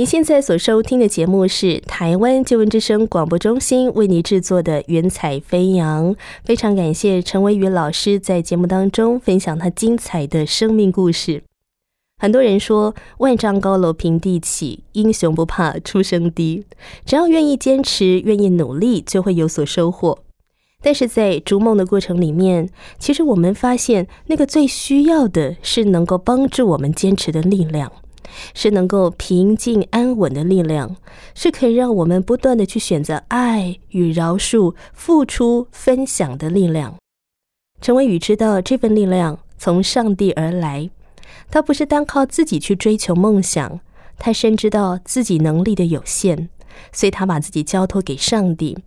[0.01, 11.43] 您现在所收听的节目是台湾救援之声广播中心为你制作的《云彩飞扬》，非常感谢陈维宇老师在节目当中分享他精彩的生命故事。
[12.17, 16.65] 很多人说“万丈高楼平地起，英雄不怕出身低”，
[17.05, 20.21] 只要愿意坚持、愿意努力，就会有所收获。
[20.83, 27.93] 但是在逐梦的过程里面，其实我们发现，那个最需要的是能够帮助我们坚持的力量。
[28.55, 30.97] 是能够平静安稳的力量，
[31.35, 36.97] 是可以让我们不断的去选择爱与饶恕、付出分享的力量。
[37.81, 40.91] 陈伟宇知道这份力量从上帝而来，
[41.51, 43.81] 他不是单靠自己去追求梦想，
[44.19, 46.49] 他深知道自己能力的有限，
[46.93, 48.79] 所以他把自己交托给上帝。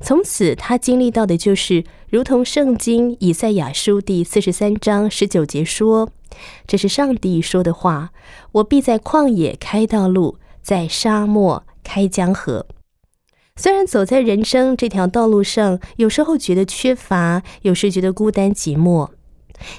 [0.00, 6.10] 从此，他经历到的就是，如同圣经以赛亚书第四十三章十九节说。
[6.66, 8.12] 这是上帝说的话，
[8.52, 12.66] 我必在旷野开道路，在沙漠开江河。
[13.56, 19.10] 虽然走在人生这条道路上，有时候觉得缺乏，有时觉得孤单寂寞，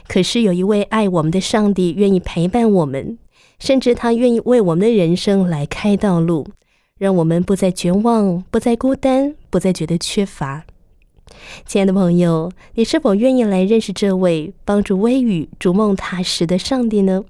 [0.07, 3.17] 可是有一位爱我们的上帝愿意陪伴我们，
[3.57, 6.45] 甚至他愿意为我们的人生来开道路，
[7.01, 10.65] 让我们不再绝望，不再孤单，不再觉得缺乏。
[11.65, 17.23] 亲爱的朋友，你是否愿意来认识这位帮助微雨逐梦踏实的上帝呢？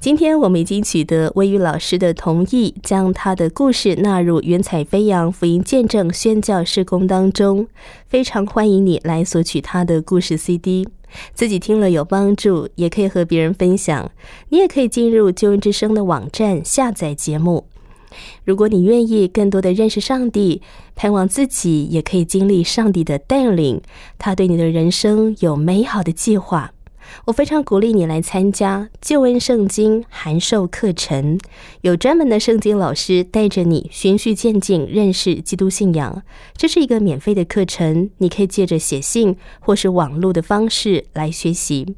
[0.00, 7.68] 今天我们已经取得微雨老师的同意，将他的故事纳入云彩飞扬福音见证宣教事工当中。
[8.08, 10.88] 非常欢迎你来索取他的故事 CD，
[11.32, 14.10] 自己听了有帮助，也可以和别人分享。
[14.48, 17.66] 你也可以进入救恩之声的网站下载节目。
[18.44, 20.62] 如果你愿意更多的认识上帝，
[20.94, 23.80] 盼望自己也可以经历上帝的带领，
[24.18, 26.72] 他对你的人生有美好的计划。
[27.26, 31.38] 我非常鼓励你来参加救恩圣经函授课程，
[31.82, 36.22] 有专门的圣经老师带着你循序渐进认识基督信仰。
[36.56, 41.94] 这是一个免费的课程，你可以借着写信或是网络的方式来学习。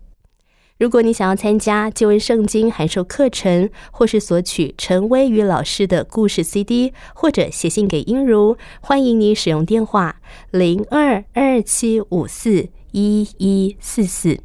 [0.78, 10.20] 如果你想要参加旧恩圣经函授课程，或是索取陈威宇老师的故事 CD，或者写信给英如，欢迎你使用电话
[10.52, 14.38] 零二二七五四一一四四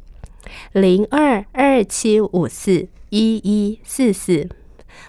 [0.72, 4.48] 零二二七五四一一四四，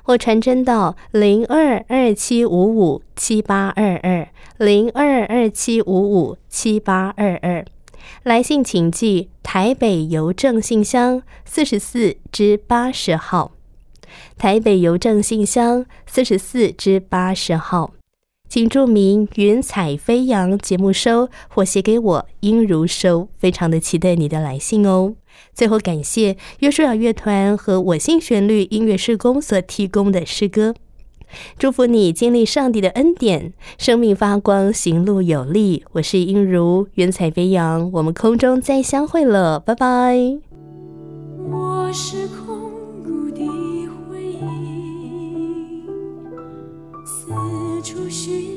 [0.03, 4.27] 或传真到零二二七五五七八二二
[4.59, 7.65] 零二二七五五七八二二。
[8.23, 13.51] 来信请寄台北邮政信箱四十四至八十号，
[14.37, 17.93] 台北邮政信箱四十四至八十号，
[18.47, 25.15] 请注明“云彩飞扬”节目收或写给我应如收，非常的期待你的来信哦。
[25.53, 30.75] 最后感谢约书亚乐团和我心旋律音乐施工所提供的诗歌。
[31.57, 35.83] 祝福你经历上帝的恩典，生命发光，行路有力。
[35.93, 40.17] 我是英如，云彩飞扬，我们空中再相会了，拜拜。
[41.51, 42.71] 我是空
[43.03, 43.45] 谷的
[44.09, 45.83] 回忆，
[47.05, 47.31] 四
[47.83, 48.54] 处寻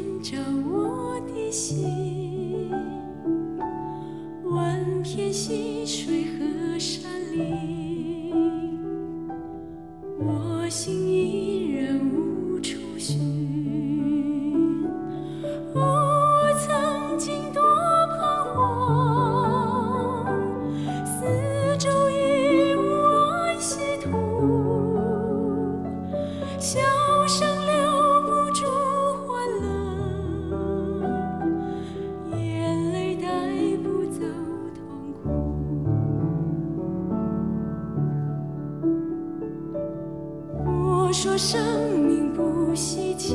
[41.09, 42.19] 我说生命。
[42.35, 43.35] 不稀奇，